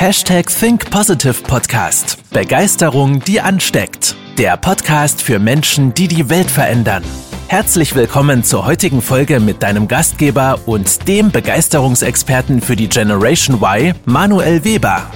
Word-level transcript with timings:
Hashtag 0.00 0.46
Think 0.46 0.92
Positive 0.92 1.42
Podcast. 1.42 2.22
Begeisterung, 2.32 3.18
die 3.18 3.40
ansteckt. 3.40 4.14
Der 4.38 4.56
Podcast 4.56 5.20
für 5.20 5.40
Menschen, 5.40 5.92
die 5.92 6.06
die 6.06 6.30
Welt 6.30 6.48
verändern. 6.48 7.02
Herzlich 7.48 7.96
willkommen 7.96 8.44
zur 8.44 8.64
heutigen 8.64 9.02
Folge 9.02 9.40
mit 9.40 9.60
deinem 9.64 9.88
Gastgeber 9.88 10.60
und 10.66 11.08
dem 11.08 11.32
Begeisterungsexperten 11.32 12.60
für 12.60 12.76
die 12.76 12.88
Generation 12.88 13.56
Y, 13.60 13.92
Manuel 14.04 14.64
Weber. 14.64 15.10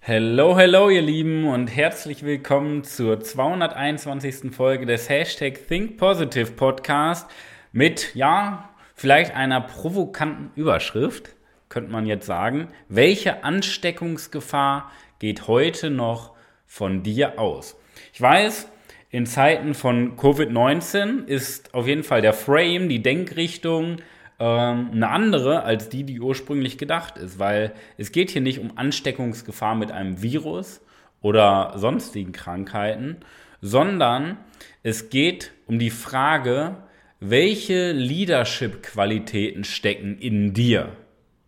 Hello, 0.00 0.58
hello, 0.58 0.90
ihr 0.90 1.02
Lieben, 1.02 1.46
und 1.46 1.68
herzlich 1.68 2.24
willkommen 2.24 2.82
zur 2.82 3.20
221. 3.20 4.52
Folge 4.52 4.84
des 4.86 5.08
Hashtag 5.08 5.60
Think 5.68 5.96
Positive 5.96 6.50
Podcast 6.50 7.30
mit, 7.70 8.16
ja, 8.16 8.68
vielleicht 9.02 9.34
einer 9.34 9.60
provokanten 9.60 10.52
Überschrift, 10.54 11.34
könnte 11.68 11.90
man 11.90 12.06
jetzt 12.06 12.24
sagen. 12.24 12.68
Welche 12.88 13.42
Ansteckungsgefahr 13.42 14.92
geht 15.18 15.48
heute 15.48 15.90
noch 15.90 16.36
von 16.66 17.02
dir 17.02 17.36
aus? 17.36 17.76
Ich 18.12 18.20
weiß, 18.20 18.68
in 19.10 19.26
Zeiten 19.26 19.74
von 19.74 20.16
Covid-19 20.16 21.26
ist 21.26 21.74
auf 21.74 21.88
jeden 21.88 22.04
Fall 22.04 22.22
der 22.22 22.32
Frame, 22.32 22.88
die 22.88 23.02
Denkrichtung 23.02 23.96
ähm, 24.38 24.90
eine 24.92 25.08
andere 25.08 25.64
als 25.64 25.88
die, 25.88 26.04
die 26.04 26.20
ursprünglich 26.20 26.78
gedacht 26.78 27.18
ist, 27.18 27.40
weil 27.40 27.72
es 27.98 28.12
geht 28.12 28.30
hier 28.30 28.40
nicht 28.40 28.60
um 28.60 28.78
Ansteckungsgefahr 28.78 29.74
mit 29.74 29.90
einem 29.90 30.22
Virus 30.22 30.80
oder 31.20 31.72
sonstigen 31.74 32.30
Krankheiten, 32.30 33.16
sondern 33.60 34.36
es 34.84 35.10
geht 35.10 35.50
um 35.66 35.80
die 35.80 35.90
Frage, 35.90 36.76
welche 37.24 37.92
Leadership-Qualitäten 37.92 39.62
stecken 39.62 40.18
in 40.18 40.52
dir? 40.54 40.96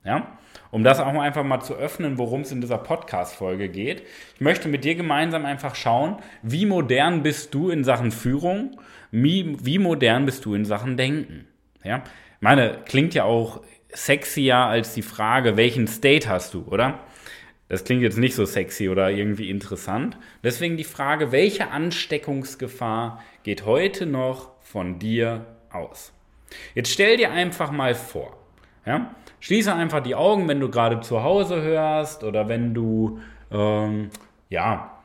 Ja? 0.04 0.38
Um 0.70 0.84
das 0.84 1.00
auch 1.00 1.06
einfach 1.06 1.42
mal 1.42 1.60
zu 1.60 1.74
öffnen, 1.74 2.16
worum 2.16 2.42
es 2.42 2.52
in 2.52 2.60
dieser 2.60 2.78
Podcast-Folge 2.78 3.68
geht. 3.68 4.02
Ich 4.36 4.40
möchte 4.40 4.68
mit 4.68 4.84
dir 4.84 4.94
gemeinsam 4.94 5.44
einfach 5.44 5.74
schauen, 5.74 6.18
wie 6.42 6.64
modern 6.64 7.24
bist 7.24 7.54
du 7.54 7.70
in 7.70 7.82
Sachen 7.82 8.12
Führung, 8.12 8.80
wie, 9.10 9.56
wie 9.64 9.78
modern 9.78 10.26
bist 10.26 10.44
du 10.44 10.54
in 10.54 10.64
Sachen 10.64 10.96
Denken. 10.96 11.48
Ja? 11.82 12.04
Ich 12.36 12.42
meine, 12.42 12.78
klingt 12.84 13.14
ja 13.14 13.24
auch 13.24 13.62
sexier 13.92 14.56
als 14.56 14.94
die 14.94 15.02
Frage, 15.02 15.56
welchen 15.56 15.88
State 15.88 16.28
hast 16.28 16.54
du, 16.54 16.62
oder? 16.68 17.00
Das 17.68 17.82
klingt 17.82 18.02
jetzt 18.02 18.18
nicht 18.18 18.36
so 18.36 18.44
sexy 18.44 18.88
oder 18.88 19.10
irgendwie 19.10 19.50
interessant. 19.50 20.18
Deswegen 20.44 20.76
die 20.76 20.84
Frage, 20.84 21.32
welche 21.32 21.70
Ansteckungsgefahr 21.70 23.22
geht 23.42 23.64
heute 23.64 24.06
noch 24.06 24.50
von 24.60 24.98
dir 24.98 25.46
aus. 25.74 26.12
Jetzt 26.74 26.90
stell 26.90 27.16
dir 27.16 27.32
einfach 27.32 27.70
mal 27.70 27.94
vor, 27.94 28.36
ja? 28.86 29.14
schließe 29.40 29.74
einfach 29.74 30.00
die 30.00 30.14
Augen, 30.14 30.48
wenn 30.48 30.60
du 30.60 30.70
gerade 30.70 31.00
zu 31.00 31.22
Hause 31.22 31.60
hörst 31.60 32.24
oder 32.24 32.48
wenn 32.48 32.72
du, 32.72 33.20
ähm, 33.50 34.08
ja, 34.48 35.02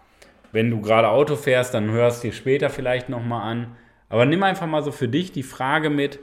wenn 0.52 0.72
du 0.72 0.81
gerade 0.81 1.09
Auto 1.09 1.36
fährst, 1.36 1.73
dann 1.73 1.92
hörst 1.92 2.23
du 2.23 2.30
dir 2.30 2.34
später 2.34 2.70
vielleicht 2.70 3.09
nochmal 3.09 3.52
an. 3.52 3.75
Aber 4.08 4.25
nimm 4.25 4.42
einfach 4.44 4.66
mal 4.66 4.81
so 4.81 4.92
für 4.92 5.09
dich 5.09 5.31
die 5.31 5.44
Frage 5.44 5.90
mit, 5.90 6.20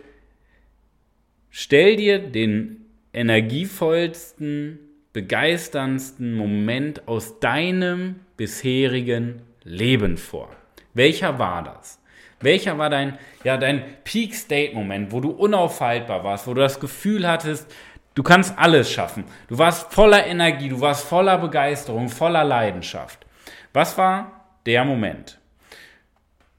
stell 1.50 1.96
dir 1.96 2.18
den 2.18 2.86
energievollsten, 3.12 4.78
begeisterndsten 5.12 6.34
Moment 6.34 7.06
aus 7.06 7.38
deinem 7.38 8.16
bisherigen 8.36 9.42
Leben 9.62 10.16
vor. 10.16 10.50
Welcher 10.94 11.38
war 11.38 11.62
das? 11.62 12.00
Welcher 12.40 12.76
war 12.78 12.90
dein, 12.90 13.18
ja, 13.44 13.56
dein 13.56 13.82
Peak-State-Moment, 14.04 15.12
wo 15.12 15.20
du 15.20 15.30
unaufhaltbar 15.30 16.22
warst, 16.22 16.46
wo 16.46 16.54
du 16.54 16.60
das 16.60 16.80
Gefühl 16.80 17.26
hattest, 17.26 17.72
du 18.14 18.22
kannst 18.22 18.58
alles 18.58 18.90
schaffen. 18.90 19.24
Du 19.48 19.58
warst 19.58 19.92
voller 19.92 20.26
Energie, 20.26 20.68
du 20.68 20.80
warst 20.80 21.06
voller 21.06 21.38
Begeisterung, 21.38 22.08
voller 22.08 22.44
Leidenschaft. 22.44 23.26
Was 23.72 23.96
war 23.96 24.46
der 24.66 24.84
Moment? 24.84 25.38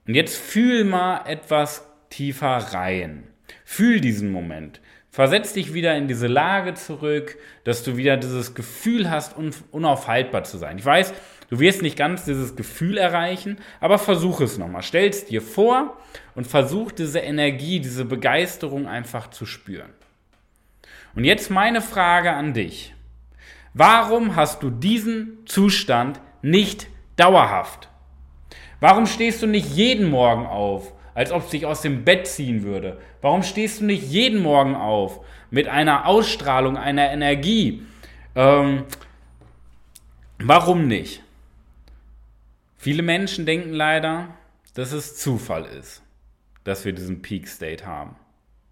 Und 0.07 0.15
jetzt 0.15 0.37
fühl 0.37 0.83
mal 0.83 1.21
etwas 1.25 1.87
tiefer 2.09 2.57
rein. 2.57 3.27
Fühl 3.65 3.99
diesen 3.99 4.31
Moment. 4.31 4.81
Versetz 5.11 5.53
dich 5.53 5.73
wieder 5.73 5.95
in 5.95 6.07
diese 6.07 6.27
Lage 6.27 6.75
zurück, 6.75 7.37
dass 7.63 7.83
du 7.83 7.97
wieder 7.97 8.17
dieses 8.17 8.53
Gefühl 8.53 9.09
hast, 9.09 9.35
unaufhaltbar 9.71 10.43
zu 10.43 10.57
sein. 10.57 10.77
Ich 10.77 10.85
weiß, 10.85 11.13
Du 11.49 11.59
wirst 11.59 11.81
nicht 11.81 11.97
ganz 11.97 12.25
dieses 12.25 12.55
Gefühl 12.55 12.97
erreichen, 12.97 13.57
aber 13.79 13.99
versuch 13.99 14.41
es 14.41 14.57
nochmal. 14.57 14.83
Stell 14.83 15.09
es 15.09 15.25
dir 15.25 15.41
vor 15.41 15.97
und 16.35 16.45
versuch 16.45 16.91
diese 16.91 17.19
Energie, 17.19 17.79
diese 17.79 18.03
Begeisterung 18.03 18.87
einfach 18.87 19.29
zu 19.29 19.45
spüren. 19.45 19.89
Und 21.15 21.23
jetzt 21.23 21.49
meine 21.49 21.81
Frage 21.81 22.33
an 22.33 22.53
dich. 22.53 22.93
Warum 23.73 24.35
hast 24.35 24.61
du 24.61 24.69
diesen 24.69 25.39
Zustand 25.45 26.19
nicht 26.41 26.87
dauerhaft? 27.15 27.89
Warum 28.79 29.05
stehst 29.05 29.41
du 29.41 29.47
nicht 29.47 29.69
jeden 29.75 30.09
Morgen 30.09 30.45
auf, 30.45 30.93
als 31.15 31.31
ob 31.31 31.45
es 31.45 31.49
dich 31.49 31.65
aus 31.65 31.81
dem 31.81 32.03
Bett 32.03 32.27
ziehen 32.27 32.63
würde? 32.63 32.99
Warum 33.21 33.41
stehst 33.41 33.81
du 33.81 33.85
nicht 33.85 34.03
jeden 34.03 34.41
Morgen 34.41 34.75
auf 34.75 35.21
mit 35.49 35.67
einer 35.67 36.05
Ausstrahlung, 36.05 36.77
einer 36.77 37.09
Energie? 37.09 37.83
Ähm, 38.35 38.83
warum 40.39 40.87
nicht? 40.87 41.23
Viele 42.87 43.03
Menschen 43.03 43.45
denken 43.45 43.73
leider, 43.73 44.29
dass 44.73 44.93
es 44.93 45.17
Zufall 45.17 45.65
ist, 45.65 46.01
dass 46.63 46.85
wir 46.85 46.93
diesen 46.93 47.21
Peak 47.21 47.49
State 47.49 47.85
haben. 47.85 48.15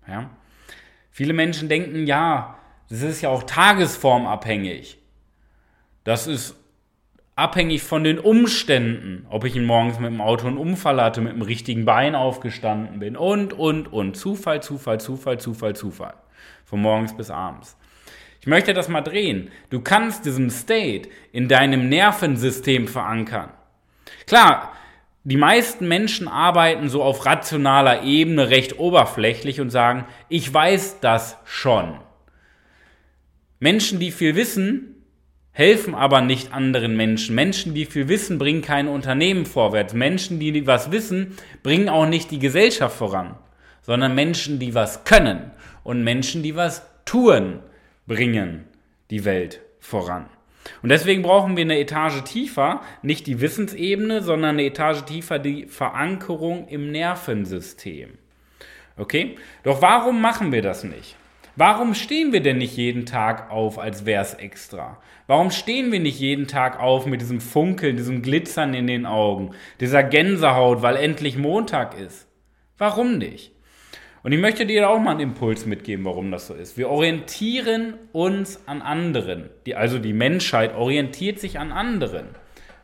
Ja? 0.08 0.30
Viele 1.12 1.34
Menschen 1.34 1.68
denken, 1.68 2.08
ja, 2.08 2.58
das 2.90 3.02
ist 3.02 3.20
ja 3.20 3.28
auch 3.28 3.44
tagesformabhängig. 3.44 5.00
Das 6.06 6.28
ist 6.28 6.56
abhängig 7.36 7.84
von 7.84 8.06
den 8.06 8.18
Umständen, 8.18 9.26
ob 9.30 9.44
ich 9.44 9.58
ihn 9.58 9.66
morgens 9.66 10.00
mit 10.00 10.14
dem 10.14 10.22
Auto 10.22 10.48
einen 10.48 10.60
Unfall 10.60 11.02
hatte, 11.02 11.20
mit 11.20 11.34
dem 11.34 11.42
richtigen 11.42 11.84
Bein 11.84 12.16
aufgestanden 12.16 13.00
bin 13.00 13.18
und, 13.18 13.52
und, 13.52 13.92
und. 13.92 14.16
Zufall, 14.16 14.64
Zufall, 14.64 15.02
Zufall, 15.02 15.42
Zufall, 15.42 15.76
Zufall. 15.76 16.14
Von 16.64 16.82
morgens 16.82 17.18
bis 17.18 17.30
abends. 17.30 17.76
Ich 18.40 18.48
möchte 18.48 18.74
das 18.74 18.88
mal 18.88 19.02
drehen. 19.02 19.52
Du 19.70 19.82
kannst 19.82 20.24
diesen 20.24 20.50
State 20.52 21.10
in 21.34 21.50
deinem 21.50 21.90
Nervensystem 21.90 22.88
verankern. 22.88 23.50
Klar, 24.28 24.74
die 25.24 25.38
meisten 25.38 25.88
Menschen 25.88 26.28
arbeiten 26.28 26.88
so 26.90 27.02
auf 27.02 27.26
rationaler 27.26 28.04
Ebene 28.04 28.50
recht 28.50 28.78
oberflächlich 28.78 29.60
und 29.60 29.72
sagen, 29.72 30.06
ich 30.30 30.54
weiß 30.54 31.00
das 31.00 31.38
schon. 31.46 32.00
Menschen, 33.60 34.00
die 34.00 34.12
viel 34.12 34.36
wissen, 34.36 35.04
helfen 35.52 35.96
aber 35.96 36.22
nicht 36.22 36.54
anderen 36.54 36.96
Menschen. 36.96 37.34
Menschen, 37.34 37.74
die 37.74 37.86
viel 37.86 38.08
wissen, 38.08 38.38
bringen 38.38 38.62
keine 38.62 38.92
Unternehmen 38.92 39.46
vorwärts. 39.46 39.94
Menschen, 39.94 40.40
die 40.40 40.68
was 40.68 40.92
wissen, 40.92 41.38
bringen 41.64 41.90
auch 41.90 42.06
nicht 42.06 42.30
die 42.30 42.40
Gesellschaft 42.40 42.98
voran, 42.98 43.36
sondern 43.82 44.14
Menschen, 44.14 44.60
die 44.60 44.76
was 44.76 45.06
können 45.06 45.52
und 45.84 46.04
Menschen, 46.04 46.44
die 46.44 46.56
was 46.56 46.84
tun, 47.06 47.62
bringen 48.06 48.66
die 49.10 49.26
Welt 49.26 49.62
voran. 49.80 50.28
Und 50.82 50.90
deswegen 50.90 51.22
brauchen 51.22 51.58
wir 51.58 51.64
eine 51.64 51.80
Etage 51.80 52.24
tiefer, 52.24 52.82
nicht 53.02 53.28
die 53.28 53.42
Wissensebene, 53.42 54.22
sondern 54.22 54.52
eine 54.52 54.66
Etage 54.66 55.04
tiefer 55.04 55.40
die 55.40 55.66
Verankerung 55.68 56.68
im 56.68 56.92
Nervensystem. 56.92 58.18
Okay? 58.98 59.36
Doch 59.64 59.82
warum 59.82 60.22
machen 60.22 60.52
wir 60.52 60.62
das 60.62 60.84
nicht? 60.84 61.16
Warum 61.58 61.94
stehen 61.94 62.34
wir 62.34 62.42
denn 62.42 62.58
nicht 62.58 62.76
jeden 62.76 63.06
Tag 63.06 63.50
auf, 63.50 63.80
als 63.80 64.06
wäre 64.06 64.22
es 64.22 64.34
extra? 64.34 65.02
Warum 65.26 65.52
stehen 65.52 65.92
wir 65.92 66.02
nicht 66.02 66.20
jeden 66.20 66.48
Tag 66.48 66.82
auf 66.82 67.06
mit 67.06 67.22
diesem 67.22 67.40
Funkeln, 67.40 67.96
diesem 67.96 68.22
Glitzern 68.22 68.74
in 68.74 68.88
den 68.88 69.06
Augen, 69.06 69.52
dieser 69.80 70.04
Gänsehaut, 70.04 70.82
weil 70.82 70.98
endlich 70.98 71.38
Montag 71.38 71.98
ist? 71.98 72.28
Warum 72.78 73.18
nicht? 73.18 73.55
Und 74.26 74.32
ich 74.32 74.40
möchte 74.40 74.66
dir 74.66 74.90
auch 74.90 74.98
mal 74.98 75.12
einen 75.12 75.20
Impuls 75.20 75.68
mitgeben, 75.68 76.04
warum 76.04 76.32
das 76.32 76.48
so 76.48 76.56
ist. 76.56 76.80
Wir 76.80 76.90
orientieren 76.90 77.94
uns 78.12 78.60
an 78.66 78.82
anderen. 78.82 79.52
Die, 79.68 79.76
also 79.76 80.00
die 80.00 80.14
Menschheit 80.14 80.74
orientiert 80.76 81.40
sich 81.40 81.60
an 81.60 81.72
anderen. 81.72 82.30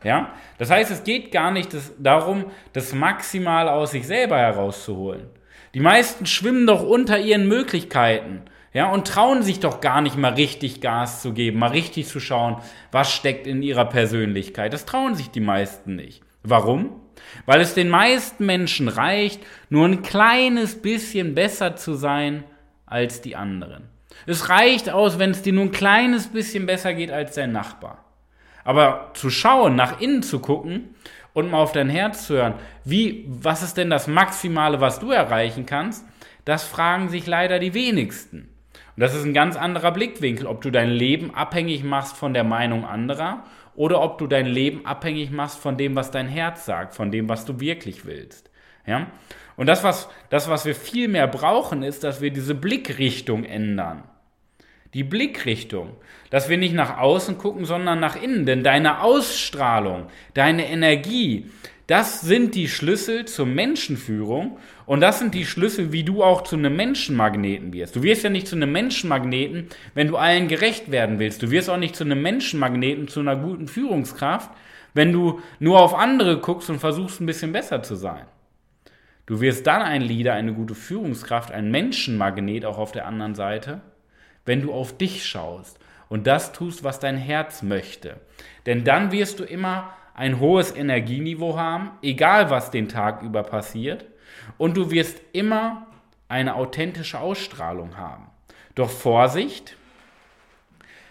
Ja? 0.04 0.34
Das 0.58 0.70
heißt, 0.70 0.92
es 0.92 1.02
geht 1.02 1.32
gar 1.32 1.50
nicht 1.50 1.74
das, 1.74 1.94
darum, 1.98 2.44
das 2.74 2.94
Maximale 2.94 3.72
aus 3.72 3.90
sich 3.90 4.06
selber 4.06 4.38
herauszuholen. 4.38 5.24
Die 5.74 5.80
meisten 5.80 6.26
schwimmen 6.26 6.64
doch 6.64 6.84
unter 6.84 7.18
ihren 7.18 7.48
Möglichkeiten. 7.48 8.42
Ja, 8.72 8.92
und 8.92 9.08
trauen 9.08 9.42
sich 9.42 9.58
doch 9.58 9.80
gar 9.80 10.00
nicht 10.00 10.16
mal 10.16 10.34
richtig 10.34 10.80
Gas 10.80 11.22
zu 11.22 11.32
geben, 11.32 11.58
mal 11.58 11.72
richtig 11.72 12.06
zu 12.06 12.20
schauen, 12.20 12.58
was 12.92 13.12
steckt 13.12 13.48
in 13.48 13.64
ihrer 13.64 13.86
Persönlichkeit. 13.86 14.72
Das 14.72 14.84
trauen 14.86 15.16
sich 15.16 15.30
die 15.30 15.40
meisten 15.40 15.96
nicht. 15.96 16.22
Warum? 16.44 17.01
Weil 17.46 17.60
es 17.60 17.74
den 17.74 17.88
meisten 17.88 18.46
Menschen 18.46 18.88
reicht, 18.88 19.40
nur 19.68 19.86
ein 19.86 20.02
kleines 20.02 20.80
bisschen 20.80 21.34
besser 21.34 21.76
zu 21.76 21.94
sein 21.94 22.44
als 22.86 23.20
die 23.20 23.36
anderen. 23.36 23.88
Es 24.26 24.48
reicht 24.48 24.90
aus, 24.90 25.18
wenn 25.18 25.30
es 25.30 25.42
dir 25.42 25.52
nur 25.52 25.64
ein 25.64 25.72
kleines 25.72 26.28
bisschen 26.28 26.66
besser 26.66 26.94
geht 26.94 27.10
als 27.10 27.34
dein 27.34 27.52
Nachbar. 27.52 28.04
Aber 28.64 29.10
zu 29.14 29.30
schauen, 29.30 29.74
nach 29.74 30.00
innen 30.00 30.22
zu 30.22 30.38
gucken 30.38 30.94
und 31.32 31.50
mal 31.50 31.58
auf 31.58 31.72
dein 31.72 31.88
Herz 31.88 32.26
zu 32.26 32.34
hören, 32.34 32.54
wie, 32.84 33.24
was 33.26 33.62
ist 33.62 33.76
denn 33.76 33.90
das 33.90 34.06
Maximale, 34.06 34.80
was 34.80 35.00
du 35.00 35.10
erreichen 35.10 35.66
kannst, 35.66 36.04
das 36.44 36.64
fragen 36.64 37.08
sich 37.08 37.26
leider 37.26 37.58
die 37.58 37.74
wenigsten. 37.74 38.48
Und 38.94 39.00
das 39.00 39.14
ist 39.14 39.24
ein 39.24 39.34
ganz 39.34 39.56
anderer 39.56 39.90
Blickwinkel, 39.90 40.46
ob 40.46 40.60
du 40.60 40.70
dein 40.70 40.90
Leben 40.90 41.34
abhängig 41.34 41.82
machst 41.82 42.16
von 42.16 42.34
der 42.34 42.44
Meinung 42.44 42.84
anderer 42.84 43.44
oder 43.74 44.02
ob 44.02 44.18
du 44.18 44.26
dein 44.26 44.46
Leben 44.46 44.84
abhängig 44.86 45.30
machst 45.30 45.58
von 45.58 45.76
dem, 45.76 45.96
was 45.96 46.10
dein 46.10 46.28
Herz 46.28 46.64
sagt, 46.64 46.94
von 46.94 47.10
dem, 47.10 47.28
was 47.28 47.44
du 47.44 47.60
wirklich 47.60 48.04
willst. 48.04 48.50
Ja? 48.86 49.08
Und 49.56 49.66
das 49.66 49.84
was, 49.84 50.08
das, 50.30 50.48
was 50.48 50.64
wir 50.64 50.74
viel 50.74 51.08
mehr 51.08 51.26
brauchen, 51.26 51.82
ist, 51.82 52.04
dass 52.04 52.20
wir 52.20 52.30
diese 52.30 52.54
Blickrichtung 52.54 53.44
ändern. 53.44 54.04
Die 54.94 55.04
Blickrichtung, 55.04 55.96
dass 56.30 56.50
wir 56.50 56.58
nicht 56.58 56.74
nach 56.74 56.98
außen 56.98 57.38
gucken, 57.38 57.64
sondern 57.64 57.98
nach 57.98 58.20
innen. 58.20 58.44
Denn 58.44 58.62
deine 58.62 59.00
Ausstrahlung, 59.02 60.08
deine 60.34 60.68
Energie, 60.68 61.50
das 61.86 62.20
sind 62.20 62.54
die 62.54 62.68
Schlüssel 62.68 63.24
zur 63.24 63.46
Menschenführung 63.46 64.58
und 64.86 65.00
das 65.00 65.18
sind 65.18 65.34
die 65.34 65.44
Schlüssel, 65.44 65.92
wie 65.92 66.04
du 66.04 66.22
auch 66.22 66.42
zu 66.42 66.56
einem 66.56 66.76
Menschenmagneten 66.76 67.72
wirst. 67.72 67.96
Du 67.96 68.02
wirst 68.02 68.22
ja 68.22 68.30
nicht 68.30 68.46
zu 68.46 68.56
einem 68.56 68.72
Menschenmagneten, 68.72 69.68
wenn 69.94 70.08
du 70.08 70.16
allen 70.16 70.48
gerecht 70.48 70.90
werden 70.90 71.18
willst. 71.18 71.42
Du 71.42 71.50
wirst 71.50 71.68
auch 71.68 71.76
nicht 71.76 71.96
zu 71.96 72.04
einem 72.04 72.22
Menschenmagneten, 72.22 73.08
zu 73.08 73.20
einer 73.20 73.36
guten 73.36 73.66
Führungskraft, 73.66 74.50
wenn 74.94 75.12
du 75.12 75.40
nur 75.58 75.80
auf 75.80 75.94
andere 75.94 76.38
guckst 76.38 76.70
und 76.70 76.78
versuchst 76.78 77.20
ein 77.20 77.26
bisschen 77.26 77.52
besser 77.52 77.82
zu 77.82 77.96
sein. 77.96 78.26
Du 79.26 79.40
wirst 79.40 79.66
dann 79.66 79.82
ein 79.82 80.02
Leader, 80.02 80.34
eine 80.34 80.52
gute 80.52 80.74
Führungskraft, 80.74 81.52
ein 81.52 81.70
Menschenmagnet 81.70 82.64
auch 82.64 82.78
auf 82.78 82.92
der 82.92 83.06
anderen 83.06 83.34
Seite, 83.34 83.80
wenn 84.44 84.62
du 84.62 84.72
auf 84.72 84.96
dich 84.96 85.24
schaust 85.24 85.78
und 86.08 86.26
das 86.26 86.52
tust, 86.52 86.84
was 86.84 87.00
dein 87.00 87.16
Herz 87.16 87.62
möchte. 87.62 88.16
Denn 88.66 88.84
dann 88.84 89.12
wirst 89.12 89.40
du 89.40 89.44
immer 89.44 89.94
ein 90.14 90.40
hohes 90.40 90.74
Energieniveau 90.74 91.56
haben, 91.56 91.90
egal 92.02 92.50
was 92.50 92.70
den 92.70 92.88
Tag 92.88 93.22
über 93.22 93.42
passiert, 93.42 94.06
und 94.58 94.76
du 94.76 94.90
wirst 94.90 95.20
immer 95.32 95.86
eine 96.28 96.54
authentische 96.54 97.18
Ausstrahlung 97.18 97.96
haben. 97.96 98.26
Doch 98.74 98.90
Vorsicht, 98.90 99.76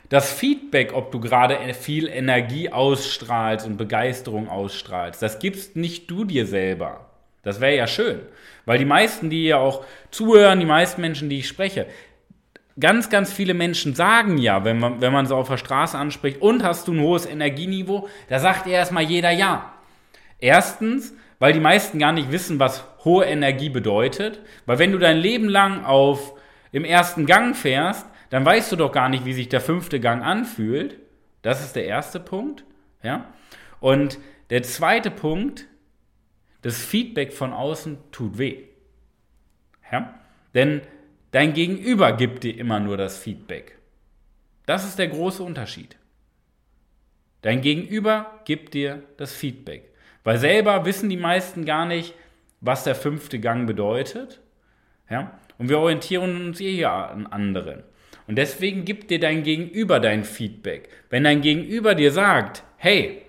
das 0.09 0.31
Feedback, 0.33 0.93
ob 0.93 1.11
du 1.11 1.19
gerade 1.19 1.57
viel 1.73 2.07
Energie 2.07 2.69
ausstrahlst 2.69 3.65
und 3.65 3.77
Begeisterung 3.77 4.49
ausstrahlst, 4.49 5.21
das 5.21 5.39
gibst 5.39 5.75
nicht 5.75 6.09
du 6.11 6.25
dir 6.25 6.45
selber. 6.45 7.07
Das 7.43 7.61
wäre 7.61 7.75
ja 7.75 7.87
schön, 7.87 8.19
weil 8.65 8.77
die 8.77 8.85
meisten, 8.85 9.29
die 9.29 9.45
ja 9.45 9.57
auch 9.57 9.85
zuhören, 10.11 10.59
die 10.59 10.65
meisten 10.65 11.01
Menschen, 11.01 11.29
die 11.29 11.39
ich 11.39 11.47
spreche, 11.47 11.87
ganz, 12.79 13.09
ganz 13.09 13.31
viele 13.31 13.53
Menschen 13.53 13.95
sagen 13.95 14.37
ja, 14.37 14.63
wenn 14.63 14.79
man, 14.79 15.01
wenn 15.01 15.13
man 15.13 15.25
so 15.25 15.35
auf 15.35 15.49
der 15.49 15.57
Straße 15.57 15.97
anspricht, 15.97 16.41
und 16.41 16.63
hast 16.63 16.87
du 16.87 16.93
ein 16.93 17.01
hohes 17.01 17.25
Energieniveau, 17.25 18.07
da 18.29 18.39
sagt 18.39 18.67
erstmal 18.67 19.03
jeder 19.03 19.31
ja. 19.31 19.73
Erstens, 20.39 21.13
weil 21.39 21.53
die 21.53 21.59
meisten 21.59 21.99
gar 21.99 22.11
nicht 22.11 22.31
wissen, 22.31 22.59
was 22.59 22.83
hohe 23.03 23.25
Energie 23.25 23.69
bedeutet, 23.69 24.41
weil 24.65 24.79
wenn 24.79 24.91
du 24.91 24.97
dein 24.97 25.17
Leben 25.17 25.49
lang 25.49 25.85
auf 25.85 26.33
im 26.71 26.85
ersten 26.85 27.25
Gang 27.25 27.55
fährst, 27.55 28.05
dann 28.29 28.45
weißt 28.45 28.71
du 28.71 28.75
doch 28.77 28.91
gar 28.91 29.09
nicht, 29.09 29.25
wie 29.25 29.33
sich 29.33 29.49
der 29.49 29.61
fünfte 29.61 29.99
Gang 29.99 30.23
anfühlt. 30.23 30.97
Das 31.41 31.61
ist 31.61 31.75
der 31.75 31.85
erste 31.85 32.19
Punkt, 32.19 32.63
ja? 33.03 33.25
Und 33.79 34.19
der 34.51 34.63
zweite 34.63 35.11
Punkt, 35.11 35.65
das 36.61 36.77
Feedback 36.77 37.33
von 37.33 37.51
außen 37.51 37.97
tut 38.11 38.37
weh. 38.37 38.63
Ja? 39.91 40.13
Denn 40.53 40.81
dein 41.31 41.53
Gegenüber 41.53 42.13
gibt 42.13 42.43
dir 42.43 42.57
immer 42.57 42.79
nur 42.79 42.97
das 42.97 43.17
Feedback. 43.17 43.77
Das 44.65 44.85
ist 44.85 44.99
der 44.99 45.07
große 45.07 45.43
Unterschied. 45.43 45.97
Dein 47.41 47.61
Gegenüber 47.61 48.39
gibt 48.45 48.73
dir 48.73 49.03
das 49.17 49.33
Feedback. 49.33 49.91
Weil 50.23 50.37
selber 50.37 50.85
wissen 50.85 51.09
die 51.09 51.17
meisten 51.17 51.65
gar 51.65 51.85
nicht, 51.85 52.13
was 52.59 52.83
der 52.83 52.95
fünfte 52.95 53.39
Gang 53.39 53.65
bedeutet. 53.65 54.39
Ja? 55.09 55.39
Und 55.57 55.69
wir 55.69 55.79
orientieren 55.79 56.47
uns 56.47 56.61
eh 56.61 56.75
ja 56.75 57.05
an 57.07 57.27
anderen. 57.27 57.83
Und 58.27 58.35
deswegen 58.37 58.85
gibt 58.85 59.09
dir 59.09 59.19
dein 59.19 59.43
Gegenüber 59.43 59.99
dein 59.99 60.23
Feedback. 60.23 60.89
Wenn 61.09 61.23
dein 61.23 61.41
Gegenüber 61.41 61.95
dir 61.95 62.11
sagt, 62.11 62.63
hey, 62.77 63.23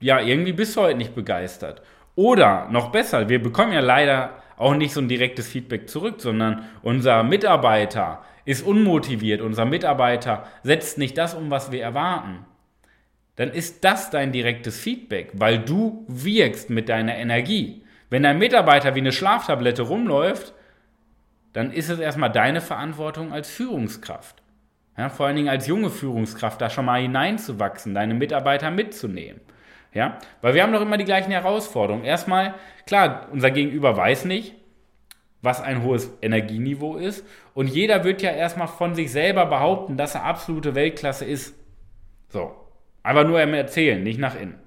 ja, 0.00 0.20
irgendwie 0.20 0.52
bist 0.52 0.76
du 0.76 0.82
heute 0.82 0.98
nicht 0.98 1.14
begeistert. 1.14 1.82
Oder 2.14 2.68
noch 2.70 2.92
besser, 2.92 3.28
wir 3.28 3.42
bekommen 3.42 3.72
ja 3.72 3.80
leider 3.80 4.39
auch 4.60 4.74
nicht 4.74 4.92
so 4.92 5.00
ein 5.00 5.08
direktes 5.08 5.48
Feedback 5.48 5.88
zurück, 5.88 6.16
sondern 6.18 6.64
unser 6.82 7.22
Mitarbeiter 7.22 8.22
ist 8.44 8.62
unmotiviert, 8.62 9.40
unser 9.40 9.64
Mitarbeiter 9.64 10.44
setzt 10.62 10.98
nicht 10.98 11.16
das 11.16 11.34
um, 11.34 11.50
was 11.50 11.72
wir 11.72 11.82
erwarten. 11.82 12.44
Dann 13.36 13.50
ist 13.50 13.84
das 13.84 14.10
dein 14.10 14.32
direktes 14.32 14.78
Feedback, 14.78 15.30
weil 15.32 15.60
du 15.60 16.04
wirkst 16.08 16.68
mit 16.68 16.90
deiner 16.90 17.16
Energie. 17.16 17.84
Wenn 18.10 18.22
dein 18.22 18.38
Mitarbeiter 18.38 18.94
wie 18.94 19.00
eine 19.00 19.12
Schlaftablette 19.12 19.82
rumläuft, 19.82 20.52
dann 21.54 21.72
ist 21.72 21.88
es 21.88 21.98
erstmal 21.98 22.30
deine 22.30 22.60
Verantwortung 22.60 23.32
als 23.32 23.48
Führungskraft. 23.48 24.42
Ja, 24.98 25.08
vor 25.08 25.26
allen 25.26 25.36
Dingen 25.36 25.48
als 25.48 25.66
junge 25.66 25.88
Führungskraft, 25.88 26.60
da 26.60 26.68
schon 26.68 26.84
mal 26.84 27.00
hineinzuwachsen, 27.00 27.94
deine 27.94 28.12
Mitarbeiter 28.12 28.70
mitzunehmen. 28.70 29.40
Ja? 29.92 30.18
Weil 30.40 30.54
wir 30.54 30.62
haben 30.62 30.72
doch 30.72 30.82
immer 30.82 30.96
die 30.96 31.04
gleichen 31.04 31.32
Herausforderungen. 31.32 32.04
Erstmal, 32.04 32.54
klar, 32.86 33.28
unser 33.32 33.50
Gegenüber 33.50 33.96
weiß 33.96 34.24
nicht, 34.24 34.54
was 35.42 35.60
ein 35.60 35.82
hohes 35.82 36.10
Energieniveau 36.22 36.96
ist. 36.96 37.24
Und 37.54 37.68
jeder 37.68 38.04
wird 38.04 38.22
ja 38.22 38.30
erstmal 38.30 38.68
von 38.68 38.94
sich 38.94 39.10
selber 39.10 39.46
behaupten, 39.46 39.96
dass 39.96 40.14
er 40.14 40.24
absolute 40.24 40.74
Weltklasse 40.74 41.24
ist. 41.24 41.54
So. 42.28 42.54
Einfach 43.02 43.26
nur 43.26 43.40
im 43.40 43.54
Erzählen, 43.54 44.02
nicht 44.02 44.18
nach 44.18 44.38
innen. 44.38 44.58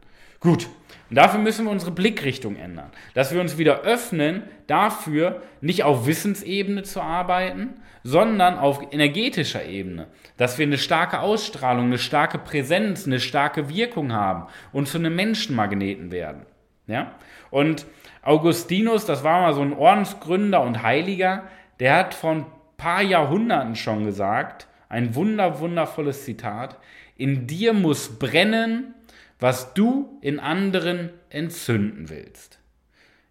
Gut. 0.44 0.68
Und 1.10 1.16
dafür 1.16 1.40
müssen 1.40 1.66
wir 1.66 1.72
unsere 1.72 1.92
Blickrichtung 1.92 2.58
ändern. 2.58 2.92
Dass 3.14 3.34
wir 3.34 3.40
uns 3.40 3.58
wieder 3.58 3.82
öffnen, 3.82 4.44
dafür 4.68 5.42
nicht 5.62 5.84
auf 5.84 6.06
Wissensebene 6.06 6.84
zu 6.84 7.02
arbeiten, 7.02 7.76
sondern 8.04 8.58
auf 8.58 8.82
energetischer 8.92 9.66
Ebene. 9.66 10.08
Dass 10.38 10.58
wir 10.58 10.66
eine 10.66 10.78
starke 10.78 11.22
Ausstrahlung, 11.22 11.86
eine 11.86 11.98
starke 11.98 12.40
Präsenz, 12.40 13.06
eine 13.08 13.22
starke 13.22 13.70
Wirkung 13.70 14.12
haben 14.12 14.48
und 14.74 14.90
zu 14.90 14.98
einem 14.98 15.16
Menschenmagneten 15.16 16.12
werden. 16.12 16.46
Ja? 16.88 17.14
Und 17.50 17.86
Augustinus, 18.22 19.06
das 19.06 19.24
war 19.24 19.42
mal 19.42 19.54
so 19.54 19.62
ein 19.62 19.74
Ordensgründer 19.74 20.62
und 20.62 20.84
Heiliger, 20.84 21.44
der 21.80 21.96
hat 21.96 22.14
vor 22.14 22.32
ein 22.32 22.46
paar 22.76 23.02
Jahrhunderten 23.02 23.76
schon 23.76 24.06
gesagt, 24.06 24.68
ein 24.90 25.16
wunder, 25.16 25.60
wundervolles 25.60 26.26
Zitat, 26.26 26.78
in 27.16 27.48
dir 27.48 27.74
muss 27.74 28.20
brennen, 28.20 28.94
was 29.40 29.74
du 29.74 30.18
in 30.22 30.40
anderen 30.40 31.10
entzünden 31.30 32.10
willst. 32.10 32.60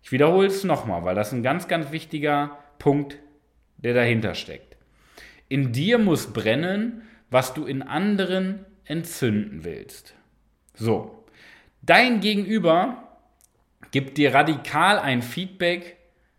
Ich 0.03 0.13
wiederhole 0.13 0.49
es 0.49 0.65
nochmal, 0.65 1.05
weil 1.05 1.15
das 1.15 1.33
ein 1.33 1.43
ganz, 1.43 1.69
ganz 1.69 1.93
wichtiger 1.93 2.59
Punkt, 2.79 3.19
der 3.77 3.95
dahinter 3.95 4.35
steckt. 4.35 4.77
In 5.49 5.73
dir 5.73 5.99
muss 5.99 6.33
brennen, 6.33 7.03
was 7.31 7.55
du 7.55 7.65
in 7.65 7.83
anderen 7.83 8.65
entzünden 8.85 9.65
willst. 9.65 10.15
So, 10.75 11.25
dein 11.83 12.21
Gegenüber 12.21 13.19
gibt 13.91 14.19
dir 14.19 14.35
radikal 14.35 14.99
ein 14.99 15.23
Feedback, 15.23 15.97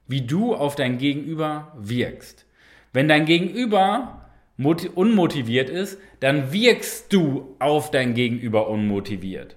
wie 0.07 0.21
du 0.21 0.55
auf 0.55 0.75
dein 0.75 0.97
Gegenüber 0.97 1.71
wirkst. 1.77 2.45
Wenn 2.91 3.07
dein 3.07 3.25
Gegenüber 3.25 4.22
unmotiviert 4.57 5.69
ist, 5.69 5.99
dann 6.19 6.51
wirkst 6.53 7.11
du 7.11 7.55
auf 7.59 7.91
dein 7.91 8.13
Gegenüber 8.13 8.69
unmotiviert. 8.69 9.55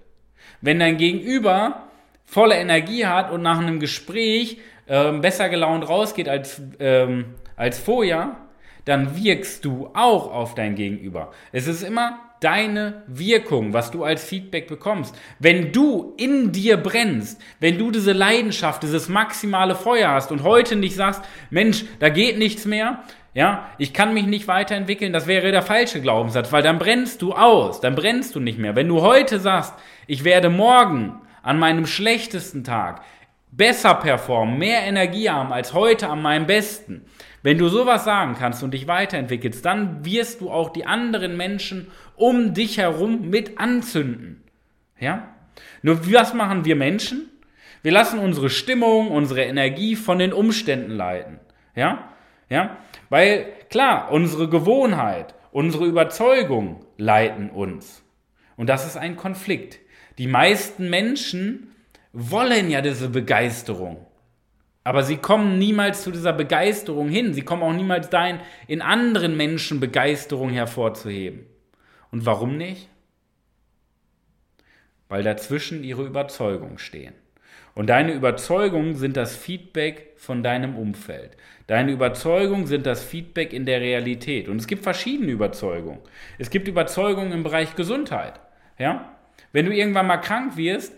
Wenn 0.61 0.79
dein 0.79 0.97
Gegenüber 0.97 1.89
volle 2.25 2.57
Energie 2.57 3.07
hat 3.07 3.31
und 3.31 3.43
nach 3.43 3.59
einem 3.59 3.79
Gespräch 3.79 4.59
ähm, 4.89 5.21
besser 5.21 5.49
gelaunt 5.49 5.89
rausgeht 5.89 6.29
als, 6.29 6.61
ähm, 6.79 7.27
als 7.57 7.79
vorher, 7.79 8.37
dann 8.85 9.23
wirkst 9.23 9.65
du 9.65 9.91
auch 9.95 10.33
auf 10.33 10.55
dein 10.55 10.77
Gegenüber. 10.77 11.33
Es 11.53 11.67
ist 11.67 11.83
immer 11.83 12.21
deine 12.41 13.03
Wirkung, 13.07 13.73
was 13.73 13.91
du 13.91 14.05
als 14.05 14.25
Feedback 14.25 14.69
bekommst. 14.69 15.15
Wenn 15.39 15.73
du 15.73 16.15
in 16.17 16.53
dir 16.53 16.77
brennst, 16.77 17.41
wenn 17.61 17.79
du 17.79 17.91
diese 17.91 18.13
Leidenschaft, 18.13 18.83
dieses 18.83 19.09
maximale 19.09 19.75
Feuer 19.75 20.11
hast 20.11 20.31
und 20.31 20.43
heute 20.43 20.77
nicht 20.77 20.95
sagst, 20.95 21.23
Mensch, 21.51 21.85
da 21.99 22.09
geht 22.09 22.39
nichts 22.39 22.67
mehr, 22.67 23.03
ja, 23.37 23.69
ich 23.77 23.93
kann 23.93 24.15
mich 24.15 24.25
nicht 24.25 24.49
weiterentwickeln, 24.49 25.13
das 25.13 25.27
wäre 25.27 25.53
der 25.53 25.61
falsche 25.61 26.01
Glaubenssatz, 26.01 26.53
weil 26.53 26.63
dann 26.63 26.79
brennst 26.79 27.21
du 27.21 27.35
aus, 27.35 27.83
dann 27.83 27.95
brennst 27.95 28.35
du 28.35 28.41
nicht 28.41 28.59
mehr. 28.59 28.77
Wenn 28.77 28.89
du 28.89 29.03
heute 29.03 29.41
sagst, 29.41 29.75
ich 30.07 30.25
werde 30.25 30.49
morgen 30.49 31.21
an 31.43 31.59
meinem 31.59 31.85
schlechtesten 31.85 32.65
Tag 32.65 33.03
besser 33.51 33.95
performen, 33.97 34.57
mehr 34.57 34.85
Energie 34.85 35.29
haben 35.29 35.53
als 35.53 35.75
heute 35.75 36.09
an 36.09 36.23
meinem 36.23 36.47
besten. 36.47 37.05
Wenn 37.43 37.59
du 37.59 37.69
sowas 37.69 38.07
sagen 38.07 38.37
kannst 38.39 38.63
und 38.63 38.73
dich 38.73 38.87
weiterentwickelst, 38.87 39.63
dann 39.63 40.03
wirst 40.07 40.41
du 40.41 40.51
auch 40.51 40.71
die 40.71 40.87
anderen 40.87 41.37
Menschen 41.37 41.89
um 42.15 42.55
dich 42.55 42.79
herum 42.79 43.29
mit 43.29 43.59
anzünden. 43.59 44.45
Ja? 44.99 45.29
Nur 45.83 46.11
was 46.11 46.33
machen 46.33 46.65
wir 46.65 46.75
Menschen? 46.75 47.29
Wir 47.83 47.93
lassen 47.93 48.19
unsere 48.19 48.49
Stimmung, 48.49 49.11
unsere 49.11 49.43
Energie 49.43 49.95
von 49.95 50.19
den 50.19 50.33
Umständen 50.33 50.93
leiten. 50.93 51.39
Ja? 51.75 52.16
Ja? 52.49 52.79
Weil 53.09 53.47
klar, 53.71 54.11
unsere 54.11 54.49
Gewohnheit, 54.49 55.35
unsere 55.53 55.87
Überzeugung 55.87 56.85
leiten 56.97 57.51
uns. 57.51 58.03
Und 58.57 58.69
das 58.69 58.87
ist 58.87 58.97
ein 58.97 59.17
Konflikt. 59.17 59.79
Die 60.19 60.27
meisten 60.27 60.89
Menschen 60.89 61.75
wollen 62.13 62.71
ja 62.71 62.81
diese 62.81 63.11
Begeisterung. 63.11 64.07
Aber 64.85 65.03
sie 65.03 65.17
kommen 65.17 65.59
niemals 65.59 66.03
zu 66.05 66.11
dieser 66.11 66.33
Begeisterung 66.33 67.09
hin. 67.09 67.35
Sie 67.35 67.43
kommen 67.43 67.63
auch 67.63 67.73
niemals 67.73 68.09
dahin, 68.09 68.39
in 68.69 68.81
anderen 68.81 69.37
Menschen 69.37 69.81
Begeisterung 69.81 70.51
hervorzuheben. 70.51 71.45
Und 72.13 72.25
warum 72.25 72.57
nicht? 72.57 72.89
Weil 75.09 75.23
dazwischen 75.23 75.85
ihre 75.85 76.05
Überzeugungen 76.05 76.79
stehen. 76.79 77.15
Und 77.77 77.91
deine 77.91 78.15
Überzeugungen 78.15 78.95
sind 78.95 79.19
das 79.19 79.37
Feedback 79.37 80.15
von 80.17 80.43
deinem 80.43 80.77
Umfeld. 80.77 81.37
Deine 81.67 81.93
Überzeugungen 81.93 82.67
sind 82.67 82.87
das 82.87 83.05
Feedback 83.05 83.53
in 83.53 83.67
der 83.67 83.83
Realität. 83.83 84.49
Und 84.49 84.57
es 84.57 84.67
gibt 84.67 84.83
verschiedene 84.83 85.31
Überzeugungen. 85.31 86.01
Es 86.39 86.49
gibt 86.49 86.69
Überzeugungen 86.69 87.33
im 87.33 87.43
Bereich 87.43 87.77
Gesundheit. 87.77 88.41
Ja? 88.79 89.15
Wenn 89.53 89.67
du 89.67 89.75
irgendwann 89.75 90.07
mal 90.07 90.17
krank 90.17 90.57
wirst, 90.57 90.95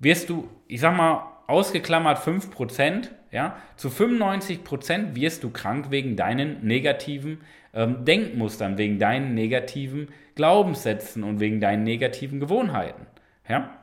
wirst 0.00 0.28
du, 0.28 0.48
ich 0.66 0.80
sag 0.80 0.96
mal, 0.96 1.22
ausgeklammert 1.46 2.18
5%, 2.18 3.08
ja, 3.30 3.56
zu 3.76 3.88
95% 3.88 5.14
wirst 5.14 5.44
du 5.44 5.50
krank 5.50 5.92
wegen 5.92 6.16
deinen 6.16 6.66
negativen 6.66 7.40
ähm, 7.72 8.04
Denkmustern, 8.04 8.78
wegen 8.78 8.98
deinen 8.98 9.34
negativen 9.34 10.08
Glaubenssätzen 10.34 11.22
und 11.22 11.38
wegen 11.38 11.60
deinen 11.60 11.84
negativen 11.84 12.40
Gewohnheiten. 12.40 13.06
Ja? 13.48 13.75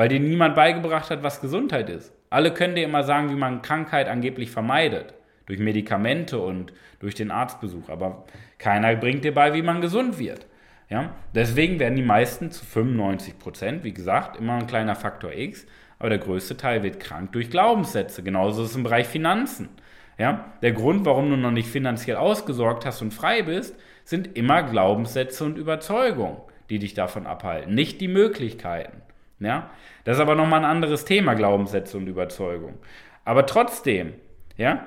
Weil 0.00 0.08
dir 0.08 0.18
niemand 0.18 0.54
beigebracht 0.54 1.10
hat, 1.10 1.22
was 1.22 1.42
Gesundheit 1.42 1.90
ist. 1.90 2.14
Alle 2.30 2.54
können 2.54 2.74
dir 2.74 2.86
immer 2.86 3.02
sagen, 3.02 3.28
wie 3.28 3.34
man 3.34 3.60
Krankheit 3.60 4.08
angeblich 4.08 4.50
vermeidet. 4.50 5.12
Durch 5.44 5.58
Medikamente 5.58 6.38
und 6.38 6.72
durch 7.00 7.14
den 7.14 7.30
Arztbesuch. 7.30 7.90
Aber 7.90 8.24
keiner 8.56 8.96
bringt 8.96 9.24
dir 9.26 9.34
bei, 9.34 9.52
wie 9.52 9.60
man 9.60 9.82
gesund 9.82 10.18
wird. 10.18 10.46
Ja? 10.88 11.14
Deswegen 11.34 11.78
werden 11.78 11.96
die 11.96 12.02
meisten 12.02 12.50
zu 12.50 12.64
95 12.64 13.38
Prozent, 13.38 13.84
wie 13.84 13.92
gesagt, 13.92 14.38
immer 14.38 14.54
ein 14.54 14.66
kleiner 14.66 14.94
Faktor 14.94 15.34
X, 15.34 15.66
aber 15.98 16.08
der 16.08 16.18
größte 16.18 16.56
Teil 16.56 16.82
wird 16.82 16.98
krank 16.98 17.32
durch 17.32 17.50
Glaubenssätze. 17.50 18.22
Genauso 18.22 18.62
ist 18.62 18.70
es 18.70 18.76
im 18.76 18.84
Bereich 18.84 19.06
Finanzen. 19.06 19.68
Ja? 20.16 20.46
Der 20.62 20.72
Grund, 20.72 21.04
warum 21.04 21.28
du 21.28 21.36
noch 21.36 21.50
nicht 21.50 21.68
finanziell 21.68 22.16
ausgesorgt 22.16 22.86
hast 22.86 23.02
und 23.02 23.12
frei 23.12 23.42
bist, 23.42 23.78
sind 24.04 24.34
immer 24.34 24.62
Glaubenssätze 24.62 25.44
und 25.44 25.58
Überzeugungen, 25.58 26.38
die 26.70 26.78
dich 26.78 26.94
davon 26.94 27.26
abhalten, 27.26 27.74
nicht 27.74 28.00
die 28.00 28.08
Möglichkeiten. 28.08 29.02
Ja? 29.40 29.70
Das 30.04 30.16
ist 30.16 30.20
aber 30.20 30.34
nochmal 30.34 30.60
ein 30.60 30.70
anderes 30.70 31.04
Thema, 31.04 31.34
Glaubenssätze 31.34 31.96
und 31.96 32.06
Überzeugung. 32.06 32.78
Aber 33.24 33.46
trotzdem, 33.46 34.14
ja, 34.56 34.86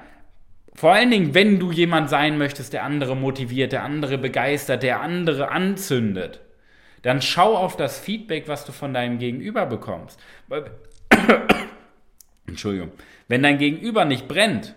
vor 0.76 0.94
allen 0.94 1.12
Dingen, 1.12 1.34
wenn 1.34 1.60
du 1.60 1.72
jemand 1.72 2.10
sein 2.10 2.38
möchtest, 2.38 2.74
der 2.74 2.84
andere 2.84 3.16
motiviert, 3.16 3.72
der 3.72 3.84
andere 3.84 4.18
begeistert, 4.18 4.84
der 4.84 5.02
andere 5.02 5.52
anzündet, 5.52 6.42
dann 7.04 7.22
schau 7.22 7.56
auf 7.56 7.78
das 7.78 8.00
Feedback, 8.00 8.48
was 8.48 8.66
du 8.66 8.72
von 8.72 8.94
deinem 8.94 9.20
Gegenüber 9.20 9.66
bekommst. 9.66 10.20
Entschuldigung. 12.48 12.92
Wenn 13.28 13.44
dein 13.44 13.58
Gegenüber 13.58 14.06
nicht 14.06 14.28
brennt, 14.28 14.76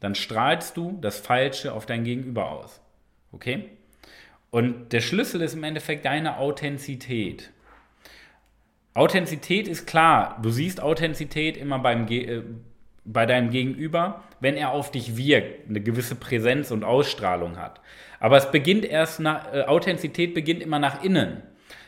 dann 0.00 0.14
strahlst 0.14 0.76
du 0.76 0.98
das 1.00 1.18
Falsche 1.18 1.72
auf 1.72 1.86
dein 1.86 2.04
Gegenüber 2.04 2.50
aus. 2.50 2.80
Okay? 3.32 3.70
Und 4.50 4.92
der 4.92 5.00
Schlüssel 5.00 5.40
ist 5.40 5.54
im 5.54 5.64
Endeffekt 5.64 6.04
deine 6.04 6.36
Authentizität. 6.36 7.50
Authentizität 8.94 9.68
ist 9.68 9.86
klar. 9.86 10.38
Du 10.42 10.50
siehst 10.50 10.82
Authentizität 10.82 11.56
immer 11.56 11.78
beim 11.78 12.06
Ge 12.06 12.24
äh, 12.24 12.42
bei 13.06 13.26
deinem 13.26 13.50
Gegenüber, 13.50 14.22
wenn 14.40 14.56
er 14.56 14.70
auf 14.70 14.90
dich 14.90 15.18
wirkt, 15.18 15.68
eine 15.68 15.82
gewisse 15.82 16.14
Präsenz 16.14 16.70
und 16.70 16.84
Ausstrahlung 16.84 17.58
hat. 17.58 17.82
Aber 18.18 18.38
es 18.38 18.50
beginnt 18.50 18.86
erst 18.86 19.20
nach, 19.20 19.52
äh, 19.52 19.62
Authentizität 19.64 20.32
beginnt 20.32 20.62
immer 20.62 20.78
nach 20.78 21.04
innen. 21.04 21.42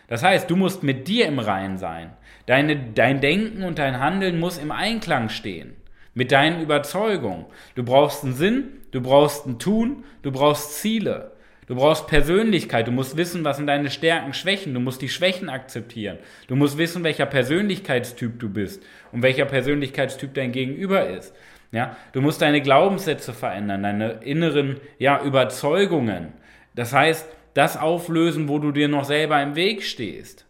Das 0.09 0.23
heißt, 0.23 0.51
du 0.51 0.57
musst 0.57 0.83
mit 0.83 1.09
dir 1.09 1.27
im 1.27 1.39
Reinen 1.39 1.79
sein. 1.79 2.13
Deine, 2.45 2.77
dein 2.77 3.21
Denken 3.23 3.63
und 3.63 3.79
dein 3.79 3.99
Handeln 3.99 4.39
muss 4.39 4.59
im 4.59 4.71
Einklang 4.71 5.31
stehen 5.31 5.75
mit 6.17 6.33
deinen 6.33 6.63
Überzeugungen. 6.63 7.45
Du 7.75 7.85
brauchst 7.85 8.25
einen 8.25 8.33
Sinn, 8.33 8.81
du 8.91 9.03
brauchst 9.03 9.47
ein 9.47 9.59
Tun, 9.59 10.05
du 10.23 10.33
brauchst 10.33 10.81
Ziele. 10.81 11.36
Du 11.67 11.75
brauchst 11.75 12.07
Persönlichkeit, 12.07 12.87
du 12.87 12.93
musst 12.93 13.17
wissen, 13.17 13.45
was 13.45 13.57
sind 13.57 13.67
deine 13.67 13.91
Stärken, 13.91 14.33
Schwächen, 14.33 14.73
du 14.73 14.81
musst 14.81 15.03
die 15.03 15.09
Schwächen 15.09 15.49
akzeptieren. 15.49 16.19
Du 16.47 16.55
musst 16.55 16.79
wissen, 16.79 17.03
welcher 17.03 17.27
Persönlichkeitstyp 17.27 18.39
du 18.39 18.49
bist 18.49 18.85
und 19.11 19.23
welcher 19.23 19.47
Persönlichkeitstyp 19.47 20.33
dein 20.35 20.53
Gegenüber 20.53 21.09
ist. 21.09 21.35
Ja, 21.73 21.97
du 22.13 22.21
musst 22.21 22.41
deine 22.41 22.63
Glaubenssätze 22.63 23.33
verändern, 23.33 23.83
deine 23.83 24.13
inneren 24.23 24.81
ja, 24.99 25.21
Überzeugungen. 25.23 26.33
Das 26.77 26.93
heißt, 26.93 27.29
das 27.55 27.77
auflösen, 27.77 28.49
wo 28.49 28.61
du 28.61 28.71
dir 28.71 28.87
noch 28.87 29.05
selber 29.05 29.43
im 29.43 29.57
Weg 29.57 29.83
stehst. 29.83 30.47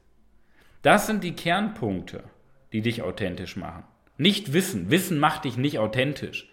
Das 0.83 1.07
sind 1.07 1.25
die 1.25 1.35
Kernpunkte, 1.35 2.25
die 2.73 2.83
dich 2.83 3.01
authentisch 3.03 3.57
machen. 3.57 3.85
Nicht 4.19 4.53
Wissen. 4.53 4.91
Wissen 4.91 5.19
macht 5.19 5.45
dich 5.45 5.57
nicht 5.57 5.79
authentisch. 5.79 6.51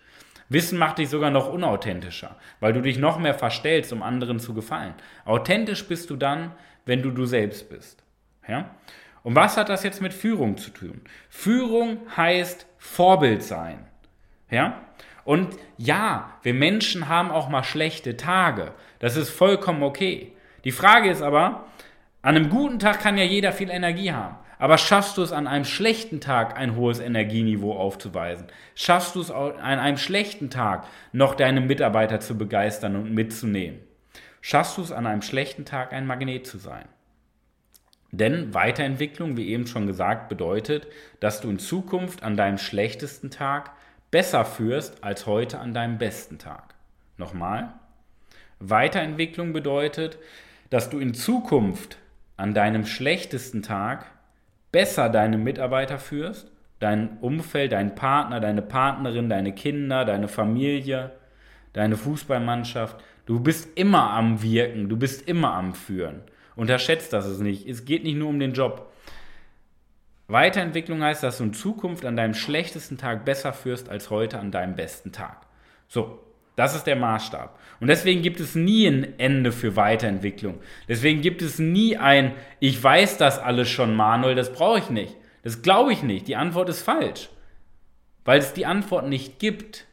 Wissen 0.53 0.77
macht 0.77 0.99
dich 0.99 1.09
sogar 1.09 1.31
noch 1.31 1.51
unauthentischer, 1.51 2.35
weil 2.59 2.73
du 2.73 2.81
dich 2.81 2.97
noch 2.97 3.19
mehr 3.19 3.33
verstellst, 3.33 3.91
um 3.91 4.03
anderen 4.03 4.39
zu 4.39 4.53
gefallen. 4.53 4.93
Authentisch 5.25 5.87
bist 5.87 6.09
du 6.09 6.15
dann, 6.15 6.51
wenn 6.85 7.01
du 7.01 7.11
du 7.11 7.25
selbst 7.25 7.69
bist. 7.69 8.03
Ja? 8.47 8.69
Und 9.23 9.35
was 9.35 9.57
hat 9.57 9.69
das 9.69 9.83
jetzt 9.83 10.01
mit 10.01 10.13
Führung 10.13 10.57
zu 10.57 10.69
tun? 10.69 11.01
Führung 11.29 11.97
heißt 12.15 12.67
Vorbild 12.77 13.41
sein. 13.43 13.85
Ja? 14.51 14.81
Und 15.25 15.55
ja, 15.77 16.37
wir 16.43 16.53
Menschen 16.53 17.07
haben 17.07 17.31
auch 17.31 17.49
mal 17.49 17.63
schlechte 17.63 18.17
Tage. 18.17 18.73
Das 18.99 19.15
ist 19.15 19.29
vollkommen 19.29 19.83
okay. 19.83 20.33
Die 20.65 20.71
Frage 20.71 21.09
ist 21.09 21.21
aber, 21.21 21.65
an 22.21 22.35
einem 22.35 22.49
guten 22.49 22.79
Tag 22.79 23.01
kann 23.01 23.17
ja 23.17 23.23
jeder 23.23 23.53
viel 23.53 23.69
Energie 23.69 24.11
haben. 24.11 24.37
Aber 24.63 24.77
schaffst 24.77 25.17
du 25.17 25.21
es 25.21 25.33
an 25.33 25.45
einem 25.45 25.65
schlechten 25.65 26.21
Tag 26.21 26.57
ein 26.57 26.77
hohes 26.77 27.01
Energieniveau 27.01 27.73
aufzuweisen? 27.73 28.47
Schaffst 28.75 29.13
du 29.13 29.19
es 29.19 29.29
an 29.29 29.59
einem 29.59 29.97
schlechten 29.97 30.49
Tag 30.49 30.87
noch 31.11 31.35
deine 31.35 31.59
Mitarbeiter 31.59 32.21
zu 32.21 32.37
begeistern 32.37 32.95
und 32.95 33.13
mitzunehmen? 33.13 33.81
Schaffst 34.39 34.77
du 34.77 34.81
es 34.81 34.93
an 34.93 35.05
einem 35.05 35.21
schlechten 35.21 35.65
Tag 35.65 35.91
ein 35.91 36.07
Magnet 36.07 36.47
zu 36.47 36.59
sein? 36.59 36.85
Denn 38.13 38.53
Weiterentwicklung, 38.53 39.35
wie 39.35 39.49
eben 39.49 39.67
schon 39.67 39.85
gesagt, 39.85 40.29
bedeutet, 40.29 40.87
dass 41.19 41.41
du 41.41 41.49
in 41.49 41.59
Zukunft 41.59 42.23
an 42.23 42.37
deinem 42.37 42.57
schlechtesten 42.57 43.31
Tag 43.31 43.71
besser 44.11 44.45
führst 44.45 45.03
als 45.03 45.25
heute 45.25 45.59
an 45.59 45.73
deinem 45.73 45.97
besten 45.97 46.37
Tag. 46.39 46.73
Nochmal. 47.17 47.73
Weiterentwicklung 48.59 49.51
bedeutet, 49.51 50.19
dass 50.69 50.89
du 50.89 50.99
in 50.99 51.13
Zukunft 51.13 51.97
an 52.37 52.53
deinem 52.53 52.85
schlechtesten 52.85 53.61
Tag 53.61 54.12
besser 54.73 55.07
deine 55.07 55.37
Mitarbeiter 55.37 55.97
führst, 55.97 56.51
dein 56.79 57.17
Umfeld, 57.19 57.71
dein 57.71 57.95
Partner, 57.95 58.41
deine 58.41 58.61
Partnerin, 58.61 59.29
deine 59.29 59.53
Kinder, 59.53 60.03
deine 60.03 60.27
Familie, 60.27 61.11
deine 61.71 61.95
Fußballmannschaft. 61.95 63.01
Du 63.25 63.39
bist 63.39 63.69
immer 63.77 64.09
am 64.09 64.41
Wirken, 64.43 64.89
du 64.89 64.97
bist 64.97 65.29
immer 65.29 65.53
am 65.53 65.73
Führen. 65.73 66.23
Unterschätzt 66.57 67.13
das 67.13 67.25
es 67.25 67.39
nicht. 67.39 67.65
Es 67.67 67.85
geht 67.85 68.03
nicht 68.03 68.17
nur 68.17 68.27
um 68.27 68.39
den 68.39 68.51
Job. 68.51 68.91
Weiterentwicklung 70.27 71.03
heißt, 71.03 71.23
dass 71.23 71.37
du 71.37 71.45
in 71.45 71.53
Zukunft 71.53 72.03
an 72.05 72.17
deinem 72.17 72.33
schlechtesten 72.33 72.97
Tag 72.97 73.23
besser 73.23 73.53
führst 73.53 73.89
als 73.89 74.09
heute 74.09 74.39
an 74.39 74.51
deinem 74.51 74.75
besten 74.75 75.11
Tag. 75.11 75.45
So, 75.87 76.19
das 76.55 76.75
ist 76.75 76.85
der 76.85 76.95
Maßstab. 76.95 77.57
Und 77.79 77.87
deswegen 77.87 78.21
gibt 78.21 78.39
es 78.39 78.55
nie 78.55 78.87
ein 78.87 79.19
Ende 79.19 79.51
für 79.51 79.75
Weiterentwicklung. 79.75 80.59
Deswegen 80.87 81.21
gibt 81.21 81.41
es 81.41 81.59
nie 81.59 81.97
ein, 81.97 82.33
ich 82.59 82.81
weiß 82.81 83.17
das 83.17 83.39
alles 83.39 83.69
schon, 83.69 83.95
Manuel, 83.95 84.35
das 84.35 84.53
brauche 84.53 84.79
ich 84.79 84.89
nicht. 84.89 85.15
Das 85.41 85.61
glaube 85.61 85.91
ich 85.91 86.03
nicht. 86.03 86.27
Die 86.27 86.35
Antwort 86.35 86.69
ist 86.69 86.81
falsch. 86.81 87.29
Weil 88.23 88.39
es 88.39 88.53
die 88.53 88.65
Antwort 88.65 89.09
nicht 89.09 89.39
gibt. 89.39 89.85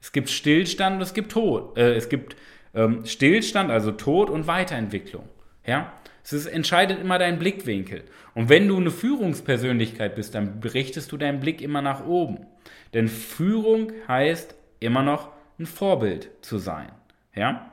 Es 0.00 0.12
gibt 0.12 0.30
Stillstand 0.30 0.96
und 0.96 1.02
es 1.02 1.14
gibt 1.14 1.32
Tod. 1.32 1.76
Äh, 1.76 1.94
es 1.94 2.08
gibt 2.08 2.36
ähm, 2.74 3.04
Stillstand, 3.04 3.70
also 3.70 3.92
Tod 3.92 4.30
und 4.30 4.46
Weiterentwicklung. 4.46 5.28
Ja? 5.66 5.92
Es 6.24 6.32
ist, 6.32 6.46
entscheidet 6.46 7.00
immer 7.00 7.18
dein 7.18 7.38
Blickwinkel. 7.38 8.04
Und 8.34 8.48
wenn 8.48 8.68
du 8.68 8.76
eine 8.76 8.90
Führungspersönlichkeit 8.90 10.14
bist, 10.14 10.34
dann 10.34 10.60
berichtest 10.60 11.12
du 11.12 11.16
deinen 11.16 11.40
Blick 11.40 11.60
immer 11.60 11.82
nach 11.82 12.06
oben. 12.06 12.46
Denn 12.94 13.08
Führung 13.08 13.92
heißt 14.08 14.54
immer 14.80 15.02
noch 15.02 15.28
ein 15.58 15.66
Vorbild 15.66 16.30
zu 16.40 16.58
sein. 16.58 16.90
Ja? 17.34 17.72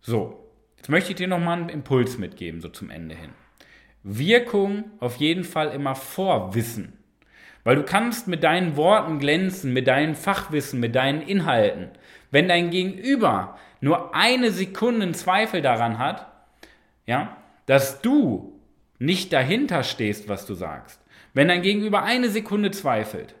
So, 0.00 0.48
jetzt 0.76 0.88
möchte 0.88 1.10
ich 1.10 1.16
dir 1.16 1.28
nochmal 1.28 1.58
einen 1.58 1.68
Impuls 1.68 2.18
mitgeben, 2.18 2.60
so 2.60 2.68
zum 2.68 2.90
Ende 2.90 3.14
hin. 3.14 3.30
Wirkung 4.02 4.84
auf 5.00 5.16
jeden 5.16 5.44
Fall 5.44 5.70
immer 5.70 5.94
vor 5.94 6.54
Wissen. 6.54 6.92
Weil 7.64 7.76
du 7.76 7.82
kannst 7.82 8.28
mit 8.28 8.44
deinen 8.44 8.76
Worten 8.76 9.18
glänzen, 9.18 9.72
mit 9.72 9.86
deinem 9.88 10.14
Fachwissen, 10.14 10.80
mit 10.80 10.94
deinen 10.94 11.22
Inhalten. 11.22 11.88
Wenn 12.30 12.46
dein 12.46 12.70
Gegenüber 12.70 13.58
nur 13.80 14.14
eine 14.14 14.50
Sekunde 14.50 15.10
Zweifel 15.12 15.62
daran 15.62 15.98
hat, 15.98 16.30
ja, 17.06 17.36
dass 17.66 18.02
du 18.02 18.60
nicht 18.98 19.32
dahinter 19.32 19.82
stehst, 19.82 20.28
was 20.28 20.44
du 20.44 20.54
sagst. 20.54 21.00
Wenn 21.32 21.48
dein 21.48 21.62
Gegenüber 21.62 22.02
eine 22.02 22.28
Sekunde 22.28 22.70
zweifelt, 22.70 23.34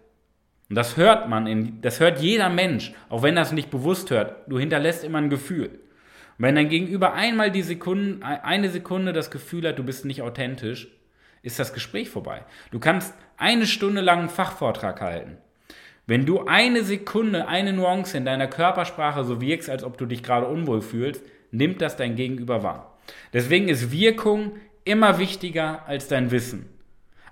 und 0.70 0.76
das 0.76 0.96
hört 0.96 1.28
man, 1.28 1.46
in, 1.46 1.80
das 1.82 2.00
hört 2.00 2.20
jeder 2.20 2.48
Mensch, 2.48 2.92
auch 3.08 3.22
wenn 3.22 3.36
es 3.36 3.52
nicht 3.52 3.70
bewusst 3.70 4.10
hört. 4.10 4.36
Du 4.48 4.58
hinterlässt 4.58 5.04
immer 5.04 5.18
ein 5.18 5.30
Gefühl. 5.30 5.68
Und 5.68 6.46
wenn 6.46 6.54
dein 6.54 6.68
Gegenüber 6.68 7.12
einmal 7.12 7.50
die 7.50 7.62
Sekunde, 7.62 8.24
eine 8.24 8.70
Sekunde 8.70 9.12
das 9.12 9.30
Gefühl 9.30 9.68
hat, 9.68 9.78
du 9.78 9.84
bist 9.84 10.04
nicht 10.04 10.22
authentisch, 10.22 10.88
ist 11.42 11.58
das 11.58 11.74
Gespräch 11.74 12.08
vorbei. 12.08 12.44
Du 12.70 12.78
kannst 12.78 13.14
eine 13.36 13.66
Stunde 13.66 14.00
lang 14.00 14.20
einen 14.20 14.28
Fachvortrag 14.30 15.00
halten. 15.00 15.36
Wenn 16.06 16.26
du 16.26 16.46
eine 16.46 16.82
Sekunde, 16.82 17.46
eine 17.48 17.72
Nuance 17.72 18.16
in 18.16 18.24
deiner 18.24 18.46
Körpersprache 18.46 19.24
so 19.24 19.40
wirkst, 19.40 19.70
als 19.70 19.84
ob 19.84 19.98
du 19.98 20.06
dich 20.06 20.22
gerade 20.22 20.46
unwohl 20.46 20.80
fühlst, 20.80 21.22
nimmt 21.50 21.80
das 21.80 21.96
dein 21.96 22.16
Gegenüber 22.16 22.62
wahr. 22.62 22.98
Deswegen 23.32 23.68
ist 23.68 23.90
Wirkung 23.90 24.52
immer 24.84 25.18
wichtiger 25.18 25.86
als 25.86 26.08
dein 26.08 26.30
Wissen. 26.30 26.68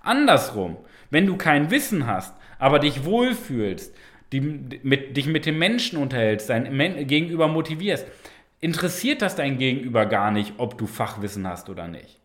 Andersrum, 0.03 0.77
wenn 1.11 1.27
du 1.27 1.37
kein 1.37 1.71
Wissen 1.71 2.07
hast, 2.07 2.35
aber 2.63 2.79
dich 2.79 3.05
wohlfühlst, 3.05 3.93
die, 4.31 4.41
mit, 4.41 5.17
dich 5.17 5.27
mit 5.27 5.47
dem 5.47 5.59
Menschen 5.59 5.99
unterhältst, 5.99 6.49
dein 6.49 7.09
Gegenüber 7.09 7.49
motivierst, 7.49 8.07
interessiert 8.61 9.21
das 9.21 9.35
dein 9.35 9.59
Gegenüber 9.59 10.07
gar 10.07 10.31
nicht, 10.31 10.55
ob 10.59 10.79
du 10.79 10.87
Fachwissen 10.87 11.45
hast 11.49 11.69
oder 11.69 11.89
nicht. 11.89 12.21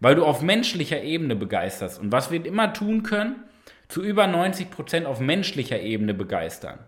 Weil 0.00 0.16
du 0.16 0.24
auf 0.24 0.42
menschlicher 0.42 1.04
Ebene 1.04 1.36
begeisterst. 1.36 2.00
Und 2.00 2.10
was 2.10 2.32
wir 2.32 2.44
immer 2.44 2.72
tun 2.72 3.04
können, 3.04 3.44
zu 3.86 4.02
über 4.02 4.26
90 4.26 4.72
Prozent 4.72 5.06
auf 5.06 5.20
menschlicher 5.20 5.78
Ebene 5.78 6.14
begeistern. 6.14 6.80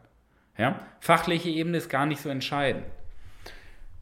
Ja? 0.59 0.81
Fachliche 0.99 1.51
Ebene 1.51 1.77
ist 1.77 1.89
gar 1.89 2.07
nicht 2.07 2.21
so 2.21 2.31
entscheidend. 2.31 2.83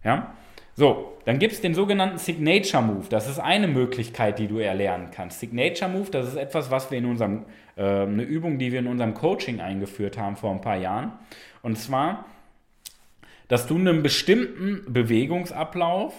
Ja? 0.03 0.35
So, 0.81 1.19
dann 1.27 1.39
gibt 1.39 1.53
es 1.53 1.61
den 1.61 1.75
sogenannten 1.75 2.17
Signature 2.17 2.83
Move. 2.83 3.05
Das 3.11 3.29
ist 3.29 3.39
eine 3.39 3.69
Möglichkeit, 3.69 4.39
die 4.39 4.49
du 4.49 4.61
erlernen 4.61 5.11
kannst. 5.15 5.39
Signature 5.39 5.91
Move, 5.91 6.11
das 6.11 6.27
ist 6.27 6.37
etwas, 6.37 6.71
was 6.71 6.91
wir 6.91 6.97
in 6.97 7.05
unserem, 7.05 7.45
äh, 7.77 7.83
eine 7.83 8.23
Übung, 8.23 8.59
die 8.59 8.73
wir 8.73 8.79
in 8.79 8.87
unserem 8.87 9.13
Coaching 9.13 9.61
eingeführt 9.61 10.17
haben 10.17 10.37
vor 10.37 10.53
ein 10.53 10.63
paar 10.63 10.79
Jahren. 10.79 11.13
Und 11.61 11.77
zwar, 11.77 12.25
dass 13.49 13.67
du 13.67 13.77
einen 13.77 14.03
bestimmten 14.03 14.91
Bewegungsablauf, 14.91 16.15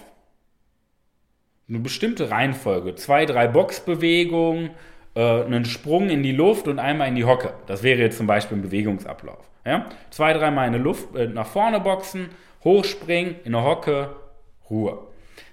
eine 1.68 1.80
bestimmte 1.80 2.30
Reihenfolge, 2.30 2.94
zwei, 2.94 3.26
drei 3.26 3.48
Boxbewegungen, 3.48 4.70
äh, 5.16 5.42
einen 5.42 5.64
Sprung 5.64 6.08
in 6.08 6.22
die 6.22 6.30
Luft 6.30 6.68
und 6.68 6.78
einmal 6.78 7.08
in 7.08 7.16
die 7.16 7.24
Hocke. 7.24 7.52
Das 7.66 7.82
wäre 7.82 7.98
jetzt 7.98 8.16
zum 8.16 8.28
Beispiel 8.28 8.58
ein 8.58 8.62
Bewegungsablauf. 8.62 9.44
Ja? 9.66 9.86
Zwei, 10.10 10.32
dreimal 10.34 10.68
in 10.68 10.74
die 10.74 10.78
Luft, 10.78 11.16
äh, 11.16 11.26
nach 11.26 11.48
vorne 11.48 11.80
boxen, 11.80 12.28
hochspringen, 12.62 13.34
in 13.42 13.50
der 13.50 13.64
Hocke, 13.64 14.21
Ruhe. 14.70 14.98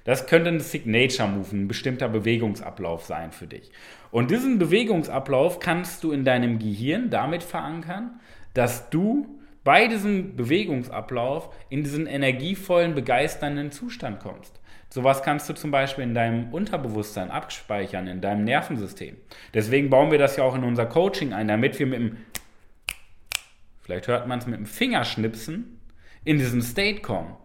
Das 0.04 0.28
könnte 0.28 0.50
ein 0.50 0.60
Signature 0.60 1.28
Move, 1.28 1.56
ein 1.56 1.68
bestimmter 1.68 2.10
Bewegungsablauf 2.10 3.06
sein 3.06 3.32
für 3.32 3.48
dich. 3.48 3.72
Und 4.12 4.32
diesen 4.32 4.60
Bewegungsablauf 4.60 5.60
kannst 5.60 6.04
du 6.04 6.12
in 6.12 6.26
deinem 6.26 6.60
Gehirn 6.60 7.10
damit 7.10 7.44
verankern, 7.44 8.20
dass 8.54 8.90
du 8.90 9.40
bei 9.64 9.88
diesem 9.88 10.36
Bewegungsablauf 10.36 11.54
in 11.70 11.84
diesen 11.84 12.08
energievollen, 12.08 12.96
begeisternden 12.96 13.72
Zustand 13.72 14.20
kommst. 14.20 14.60
Sowas 14.90 15.22
kannst 15.22 15.48
du 15.48 15.54
zum 15.54 15.70
Beispiel 15.70 16.04
in 16.04 16.16
deinem 16.16 16.52
Unterbewusstsein 16.52 17.30
abspeichern, 17.30 18.08
in 18.08 18.22
deinem 18.22 18.44
Nervensystem. 18.44 19.18
Deswegen 19.54 19.92
bauen 19.92 20.10
wir 20.10 20.18
das 20.18 20.38
ja 20.38 20.44
auch 20.44 20.56
in 20.56 20.64
unser 20.64 20.88
Coaching 20.88 21.34
ein, 21.34 21.48
damit 21.48 21.78
wir 21.78 21.86
mit 21.86 22.00
dem, 22.00 22.18
vielleicht 23.82 24.08
hört 24.08 24.28
man 24.28 24.40
es 24.40 24.48
mit 24.48 24.58
dem 24.58 24.66
Fingerschnipsen, 24.66 25.80
in 26.24 26.40
diesen 26.40 26.64
State 26.64 27.02
kommen. 27.02 27.36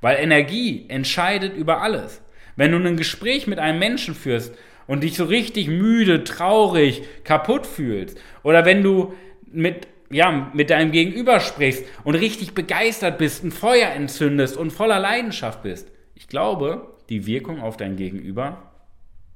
Weil 0.00 0.18
Energie 0.18 0.86
entscheidet 0.88 1.56
über 1.56 1.82
alles. 1.82 2.22
Wenn 2.56 2.72
du 2.72 2.78
ein 2.78 2.96
Gespräch 2.96 3.46
mit 3.46 3.58
einem 3.58 3.78
Menschen 3.78 4.14
führst 4.14 4.54
und 4.86 5.02
dich 5.02 5.16
so 5.16 5.24
richtig 5.24 5.68
müde, 5.68 6.24
traurig, 6.24 7.02
kaputt 7.24 7.66
fühlst, 7.66 8.18
oder 8.42 8.64
wenn 8.64 8.82
du 8.82 9.14
mit, 9.50 9.86
ja, 10.10 10.50
mit 10.54 10.70
deinem 10.70 10.92
Gegenüber 10.92 11.40
sprichst 11.40 11.84
und 12.04 12.14
richtig 12.14 12.54
begeistert 12.54 13.18
bist, 13.18 13.44
ein 13.44 13.52
Feuer 13.52 13.90
entzündest 13.90 14.56
und 14.56 14.72
voller 14.72 14.98
Leidenschaft 14.98 15.62
bist, 15.62 15.90
ich 16.14 16.28
glaube, 16.28 16.96
die 17.08 17.26
Wirkung 17.26 17.60
auf 17.60 17.76
dein 17.76 17.96
Gegenüber 17.96 18.70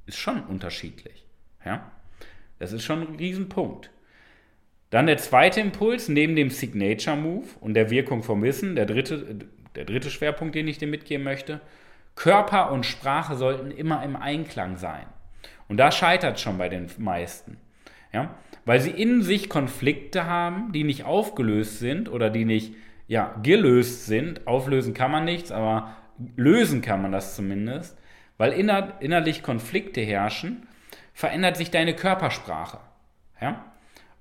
ist 0.05 0.17
schon 0.17 0.43
unterschiedlich. 0.43 1.25
Ja? 1.65 1.91
Das 2.59 2.71
ist 2.71 2.83
schon 2.83 3.01
ein 3.01 3.15
Riesenpunkt. 3.15 3.89
Dann 4.89 5.07
der 5.07 5.17
zweite 5.17 5.59
Impuls, 5.59 6.07
neben 6.09 6.35
dem 6.35 6.49
Signature 6.49 7.17
Move 7.17 7.47
und 7.59 7.73
der 7.73 7.89
Wirkung 7.89 8.23
vom 8.23 8.43
Wissen, 8.43 8.75
der 8.75 8.85
dritte, 8.85 9.39
der 9.75 9.85
dritte 9.85 10.09
Schwerpunkt, 10.09 10.55
den 10.55 10.67
ich 10.67 10.77
dir 10.77 10.87
mitgeben 10.87 11.23
möchte, 11.23 11.61
Körper 12.15 12.71
und 12.71 12.85
Sprache 12.85 13.35
sollten 13.35 13.71
immer 13.71 14.03
im 14.03 14.15
Einklang 14.15 14.77
sein. 14.77 15.05
Und 15.67 15.77
da 15.77 15.91
scheitert 15.91 16.39
schon 16.39 16.57
bei 16.57 16.69
den 16.69 16.89
meisten. 16.97 17.57
Ja? 18.13 18.35
Weil 18.63 18.79
sie 18.79 18.91
in 18.91 19.21
sich 19.21 19.49
Konflikte 19.49 20.25
haben, 20.25 20.71
die 20.71 20.83
nicht 20.83 21.03
aufgelöst 21.03 21.79
sind 21.79 22.09
oder 22.09 22.29
die 22.29 22.45
nicht 22.45 22.73
ja, 23.07 23.35
gelöst 23.43 24.05
sind. 24.05 24.47
Auflösen 24.47 24.93
kann 24.93 25.11
man 25.11 25.25
nichts, 25.25 25.51
aber 25.51 25.95
lösen 26.35 26.81
kann 26.81 27.01
man 27.01 27.11
das 27.11 27.35
zumindest, 27.35 27.97
weil 28.37 28.53
inner, 28.53 28.93
innerlich 29.01 29.43
Konflikte 29.43 30.01
herrschen, 30.01 30.67
verändert 31.13 31.57
sich 31.57 31.71
deine 31.71 31.95
Körpersprache. 31.95 32.79
Ja? 33.41 33.65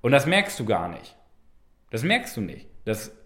Und 0.01 0.13
das 0.13 0.27
merkst 0.27 0.59
du 0.61 0.65
gar 0.65 0.89
nicht. 0.89 1.17
Das 1.91 2.03
merkst 2.03 2.37
du 2.37 2.41
nicht. 2.41 2.67
Das, 2.85 3.17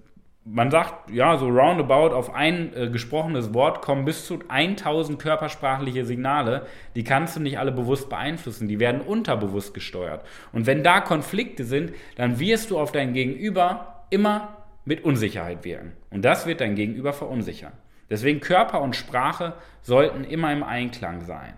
man 0.50 0.70
sagt, 0.70 1.11
ja, 1.11 1.37
so 1.37 1.48
roundabout 1.48 2.14
auf 2.14 2.34
ein 2.34 2.74
äh, 2.74 2.88
gesprochenes 2.88 3.52
Wort 3.52 3.82
kommen 3.82 4.04
bis 4.04 4.24
zu 4.26 4.38
1000 4.48 5.18
körpersprachliche 5.18 6.04
Signale. 6.04 6.66
Die 6.94 7.04
kannst 7.04 7.37
du 7.37 7.40
nicht 7.40 7.58
alle 7.58 7.72
bewusst 7.72 8.08
beeinflussen. 8.08 8.68
Die 8.68 8.80
werden 8.80 9.00
unterbewusst 9.00 9.74
gesteuert. 9.74 10.24
Und 10.52 10.66
wenn 10.66 10.82
da 10.82 11.00
Konflikte 11.00 11.64
sind, 11.64 11.92
dann 12.16 12.38
wirst 12.38 12.70
du 12.70 12.78
auf 12.78 12.92
dein 12.92 13.12
Gegenüber 13.12 14.04
immer 14.11 14.56
mit 14.84 15.04
Unsicherheit 15.04 15.64
wirken. 15.64 15.92
Und 16.11 16.24
das 16.24 16.46
wird 16.46 16.61
dein 16.61 16.74
Gegenüber 16.74 17.12
verunsichern. 17.12 17.72
Deswegen 18.08 18.40
Körper 18.40 18.80
und 18.80 18.96
Sprache 18.96 19.54
sollten 19.82 20.24
immer 20.24 20.50
im 20.52 20.62
Einklang 20.62 21.20
sein. 21.22 21.54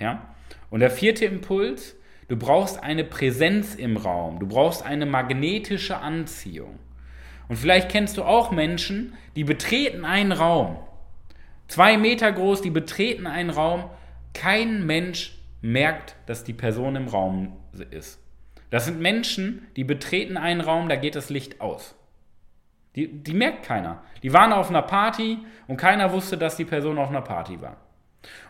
Ja? 0.00 0.34
Und 0.70 0.80
der 0.80 0.90
vierte 0.90 1.26
Impuls, 1.26 1.94
du 2.28 2.36
brauchst 2.36 2.82
eine 2.82 3.04
Präsenz 3.04 3.74
im 3.74 3.98
Raum, 3.98 4.38
du 4.38 4.46
brauchst 4.48 4.82
eine 4.82 5.04
magnetische 5.04 5.98
Anziehung. 5.98 6.78
Und 7.52 7.58
vielleicht 7.58 7.90
kennst 7.90 8.16
du 8.16 8.22
auch 8.22 8.50
Menschen, 8.50 9.12
die 9.36 9.44
betreten 9.44 10.06
einen 10.06 10.32
Raum. 10.32 10.78
Zwei 11.68 11.98
Meter 11.98 12.32
groß, 12.32 12.62
die 12.62 12.70
betreten 12.70 13.26
einen 13.26 13.50
Raum. 13.50 13.90
Kein 14.32 14.86
Mensch 14.86 15.36
merkt, 15.60 16.16
dass 16.24 16.44
die 16.44 16.54
Person 16.54 16.96
im 16.96 17.08
Raum 17.08 17.58
ist. 17.90 18.18
Das 18.70 18.86
sind 18.86 19.00
Menschen, 19.00 19.66
die 19.76 19.84
betreten 19.84 20.38
einen 20.38 20.62
Raum, 20.62 20.88
da 20.88 20.96
geht 20.96 21.14
das 21.14 21.28
Licht 21.28 21.60
aus. 21.60 21.94
Die, 22.96 23.08
die 23.22 23.34
merkt 23.34 23.66
keiner. 23.66 24.02
Die 24.22 24.32
waren 24.32 24.54
auf 24.54 24.70
einer 24.70 24.80
Party 24.80 25.36
und 25.66 25.76
keiner 25.76 26.10
wusste, 26.10 26.38
dass 26.38 26.56
die 26.56 26.64
Person 26.64 26.96
auf 26.96 27.10
einer 27.10 27.20
Party 27.20 27.60
war. 27.60 27.76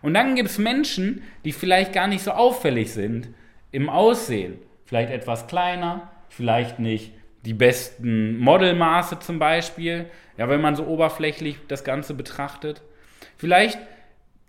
Und 0.03 0.15
dann 0.15 0.37
gibt 0.37 0.49
es 0.49 0.59
Menschen, 0.59 1.25
die 1.45 1.51
vielleicht 1.51 1.93
gar 1.93 2.07
nicht 2.07 2.23
so 2.23 2.31
auffällig 2.31 2.93
sind 2.93 3.31
im 3.73 3.91
Aussehen. 3.91 4.61
Vielleicht 4.85 5.11
etwas 5.11 5.49
kleiner, 5.49 6.13
vielleicht 6.29 6.79
nicht 6.79 7.15
die 7.45 7.55
besten 7.55 8.39
Modelmaße 8.39 9.19
zum 9.19 9.39
Beispiel, 9.39 10.07
ja, 10.37 10.49
wenn 10.49 10.61
man 10.61 10.77
so 10.77 10.87
oberflächlich 10.87 11.57
das 11.69 11.85
Ganze 11.85 12.15
betrachtet. 12.15 12.83
Vielleicht, 13.37 13.79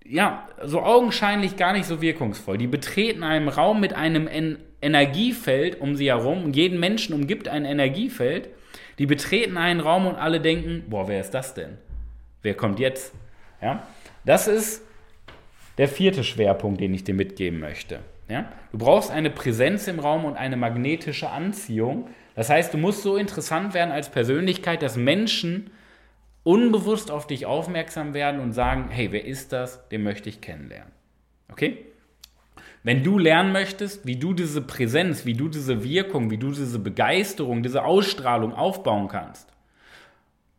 ja, 0.06 0.48
so 0.64 0.82
augenscheinlich 0.82 1.58
gar 1.58 1.74
nicht 1.74 1.86
so 1.86 2.02
wirkungsvoll. 2.02 2.58
Die 2.58 2.68
betreten 2.68 3.24
einen 3.24 3.50
Raum 3.50 3.80
mit 3.80 3.94
einem 3.94 4.28
en 4.28 4.58
Energiefeld 4.82 5.80
um 5.80 5.96
sie 5.96 6.08
herum 6.08 6.52
jeden 6.52 6.78
Menschen 6.78 7.16
umgibt 7.16 7.48
ein 7.48 7.64
Energiefeld 7.64 8.50
die 9.00 9.06
betreten 9.06 9.58
einen 9.58 9.80
Raum 9.80 10.06
und 10.06 10.16
alle 10.16 10.40
denken, 10.40 10.84
boah, 10.90 11.08
wer 11.08 11.20
ist 11.20 11.32
das 11.32 11.54
denn? 11.54 11.78
Wer 12.42 12.54
kommt 12.54 12.80
jetzt? 12.80 13.14
Ja? 13.62 13.88
Das 14.26 14.48
ist 14.48 14.84
der 15.78 15.88
vierte 15.88 16.24
Schwerpunkt, 16.24 16.80
den 16.80 16.94
ich 16.94 17.04
dir 17.04 17.16
mitgeben 17.16 17.60
möchte. 17.60 18.00
Ja? 18.30 18.52
Du 18.72 18.78
brauchst 18.78 19.10
eine 19.10 19.30
Präsenz 19.30 19.88
im 19.88 20.00
Raum 20.00 20.26
und 20.26 20.36
eine 20.36 20.58
magnetische 20.58 21.30
Anziehung. 21.30 22.10
Das 22.36 22.50
heißt, 22.50 22.74
du 22.74 22.78
musst 22.78 23.04
so 23.04 23.16
interessant 23.16 23.74
werden 23.74 23.92
als 23.92 24.10
Persönlichkeit, 24.10 24.82
dass 24.82 24.98
Menschen 24.98 25.70
unbewusst 26.44 27.12
auf 27.12 27.28
dich 27.28 27.46
aufmerksam 27.46 28.14
werden 28.14 28.42
und 28.42 28.54
sagen, 28.54 28.90
hey, 28.90 29.12
wer 29.12 29.26
ist 29.26 29.54
das? 29.54 29.88
Den 29.90 30.04
möchte 30.04 30.30
ich 30.30 30.42
kennenlernen. 30.42 30.92
Okay? 31.52 31.86
Wenn 32.84 33.04
du 33.04 33.18
lernen 33.18 33.54
möchtest, 33.54 34.06
wie 34.06 34.18
du 34.18 34.34
diese 34.34 34.62
Präsenz, 34.62 35.26
wie 35.26 35.36
du 35.36 35.48
diese 35.48 35.84
Wirkung, 35.84 36.32
wie 36.32 36.38
du 36.38 36.52
diese 36.52 36.80
Begeisterung, 36.80 37.64
diese 37.64 37.86
Ausstrahlung 37.86 38.54
aufbauen 38.54 39.08
kannst, 39.08 39.50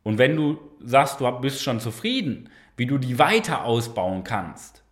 und 0.04 0.18
wenn 0.18 0.36
du 0.36 0.58
sagst, 0.80 1.20
du 1.20 1.30
bist 1.40 1.62
schon 1.62 1.80
zufrieden, 1.80 2.50
wie 2.76 2.86
du 2.86 2.98
die 2.98 3.18
weiter 3.18 3.64
ausbauen 3.64 4.22
kannst, 4.22 4.82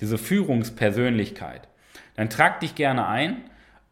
diese 0.00 0.18
Führungspersönlichkeit, 0.18 1.68
dann 2.16 2.30
trag 2.30 2.60
dich 2.60 2.74
gerne 2.74 3.06
ein 3.06 3.44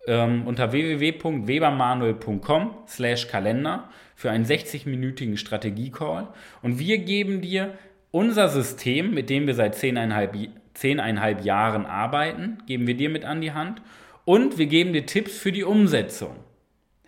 ähm, 0.09 0.42
unter 0.47 0.73
www.webermanuel.com 0.73 2.75
slash 2.88 3.29
Kalender 3.29 3.88
für 4.16 4.33
einen 4.33 4.44
60-minütigen 4.44 5.37
Strategie-Call 5.37 6.27
und 6.62 6.81
wir 6.81 6.99
geben 6.99 7.40
dir 7.40 7.75
unser 8.11 8.49
System, 8.49 9.12
mit 9.12 9.31
dem 9.31 9.47
wir 9.47 9.55
seit 9.55 9.77
10,5 9.77 10.49
zehneinhalb 10.75 11.44
Jahren 11.44 11.87
arbeiten, 11.87 12.59
geben 12.66 12.87
wir 12.87 12.97
dir 12.97 13.11
mit 13.11 13.25
an 13.25 13.40
die 13.40 13.53
Hand. 13.53 13.83
Und 14.25 14.59
wir 14.59 14.66
geben 14.66 14.92
dir 14.92 15.07
Tipps 15.07 15.37
für 15.37 15.53
die 15.53 15.64
Umsetzung. 15.64 16.37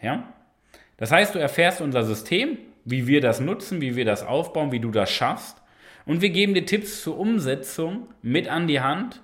Ja? 0.02 0.32
Das 0.96 1.12
heißt, 1.12 1.34
du 1.34 1.38
erfährst 1.38 1.80
unser 1.80 2.04
System, 2.04 2.58
wie 2.84 3.06
wir 3.06 3.20
das 3.20 3.40
nutzen, 3.40 3.80
wie 3.80 3.96
wir 3.96 4.04
das 4.04 4.26
aufbauen, 4.26 4.72
wie 4.72 4.80
du 4.80 4.90
das 4.90 5.10
schaffst. 5.10 5.62
Und 6.06 6.22
wir 6.22 6.30
geben 6.30 6.54
dir 6.54 6.66
Tipps 6.66 7.02
zur 7.02 7.18
Umsetzung 7.18 8.08
mit 8.22 8.48
an 8.48 8.66
die 8.66 8.80
Hand, 8.80 9.22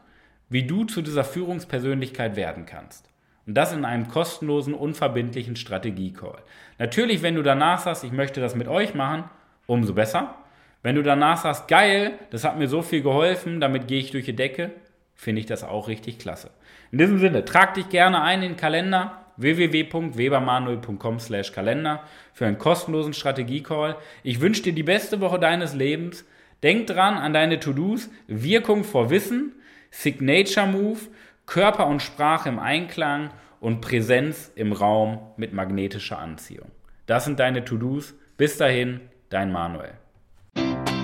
wie 0.48 0.62
du 0.62 0.84
zu 0.84 1.02
dieser 1.02 1.24
Führungspersönlichkeit 1.24 2.36
werden 2.36 2.66
kannst. 2.66 3.08
Und 3.46 3.54
das 3.54 3.72
in 3.72 3.84
einem 3.84 4.08
kostenlosen, 4.08 4.74
unverbindlichen 4.74 5.56
Strategie-Call. 5.56 6.38
Natürlich, 6.78 7.22
wenn 7.22 7.36
du 7.36 7.42
danach 7.42 7.78
sagst, 7.78 8.04
ich 8.04 8.12
möchte 8.12 8.40
das 8.40 8.56
mit 8.56 8.66
euch 8.66 8.94
machen, 8.94 9.24
umso 9.66 9.94
besser. 9.94 10.34
Wenn 10.82 10.96
du 10.96 11.02
danach 11.02 11.38
sagst, 11.38 11.68
geil, 11.68 12.18
das 12.30 12.44
hat 12.44 12.58
mir 12.58 12.68
so 12.68 12.82
viel 12.82 13.02
geholfen, 13.02 13.60
damit 13.60 13.88
gehe 13.88 14.00
ich 14.00 14.10
durch 14.10 14.24
die 14.24 14.36
Decke, 14.36 14.72
finde 15.14 15.40
ich 15.40 15.46
das 15.46 15.64
auch 15.64 15.88
richtig 15.88 16.18
klasse. 16.18 16.50
In 16.92 16.98
diesem 16.98 17.18
Sinne, 17.18 17.44
trag 17.44 17.74
dich 17.74 17.88
gerne 17.88 18.22
ein 18.22 18.42
in 18.42 18.50
den 18.50 18.56
Kalender 18.56 19.22
www.webermanuel.com 19.36 21.20
slash 21.20 21.52
Kalender 21.52 22.02
für 22.32 22.46
einen 22.46 22.58
kostenlosen 22.58 23.14
Strategie-Call. 23.14 23.96
Ich 24.22 24.40
wünsche 24.40 24.62
dir 24.62 24.72
die 24.72 24.82
beste 24.82 25.20
Woche 25.20 25.38
deines 25.38 25.74
Lebens. 25.74 26.24
Denk 26.62 26.86
dran 26.86 27.18
an 27.18 27.32
deine 27.32 27.60
To-Dos, 27.60 28.08
Wirkung 28.28 28.82
vor 28.82 29.10
Wissen, 29.10 29.52
Signature 29.90 30.66
Move, 30.66 31.00
Körper 31.46 31.86
und 31.86 32.02
Sprache 32.02 32.48
im 32.48 32.58
Einklang 32.58 33.30
und 33.60 33.80
Präsenz 33.80 34.50
im 34.56 34.72
Raum 34.72 35.18
mit 35.36 35.52
magnetischer 35.52 36.18
Anziehung. 36.18 36.70
Das 37.06 37.24
sind 37.24 37.38
deine 37.38 37.64
To-Dos. 37.64 38.14
Bis 38.36 38.58
dahin, 38.58 39.00
dein 39.30 39.50
Manuel. 39.52 39.92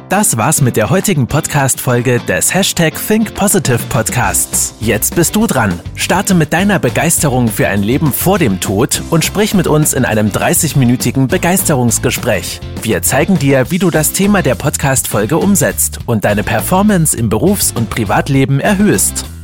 Das 0.09 0.37
war's 0.37 0.61
mit 0.61 0.77
der 0.77 0.91
heutigen 0.91 1.27
Podcast-Folge 1.27 2.21
des 2.21 2.53
Hashtag 2.53 2.93
Think 2.95 3.35
Positive 3.35 3.79
Podcasts. 3.89 4.75
Jetzt 4.79 5.17
bist 5.17 5.35
du 5.35 5.47
dran. 5.47 5.81
Starte 5.95 6.35
mit 6.35 6.53
deiner 6.53 6.79
Begeisterung 6.79 7.49
für 7.49 7.69
ein 7.69 7.83
Leben 7.83 8.13
vor 8.13 8.39
dem 8.39 8.61
Tod 8.61 9.01
und 9.09 9.25
sprich 9.25 9.55
mit 9.55 9.67
uns 9.67 9.95
in 9.95 10.05
einem 10.05 10.29
30-minütigen 10.29 11.29
Begeisterungsgespräch. 11.29 12.61
Wir 12.83 13.01
zeigen 13.01 13.39
dir, 13.39 13.71
wie 13.71 13.79
du 13.79 13.89
das 13.89 14.13
Thema 14.13 14.43
der 14.43 14.57
Podcast-Folge 14.57 15.39
umsetzt 15.39 16.01
und 16.05 16.27
deine 16.27 16.43
Performance 16.43 17.17
im 17.17 17.31
Berufs- 17.31 17.73
und 17.73 17.89
Privatleben 17.89 18.61
erhöhst. 18.61 19.25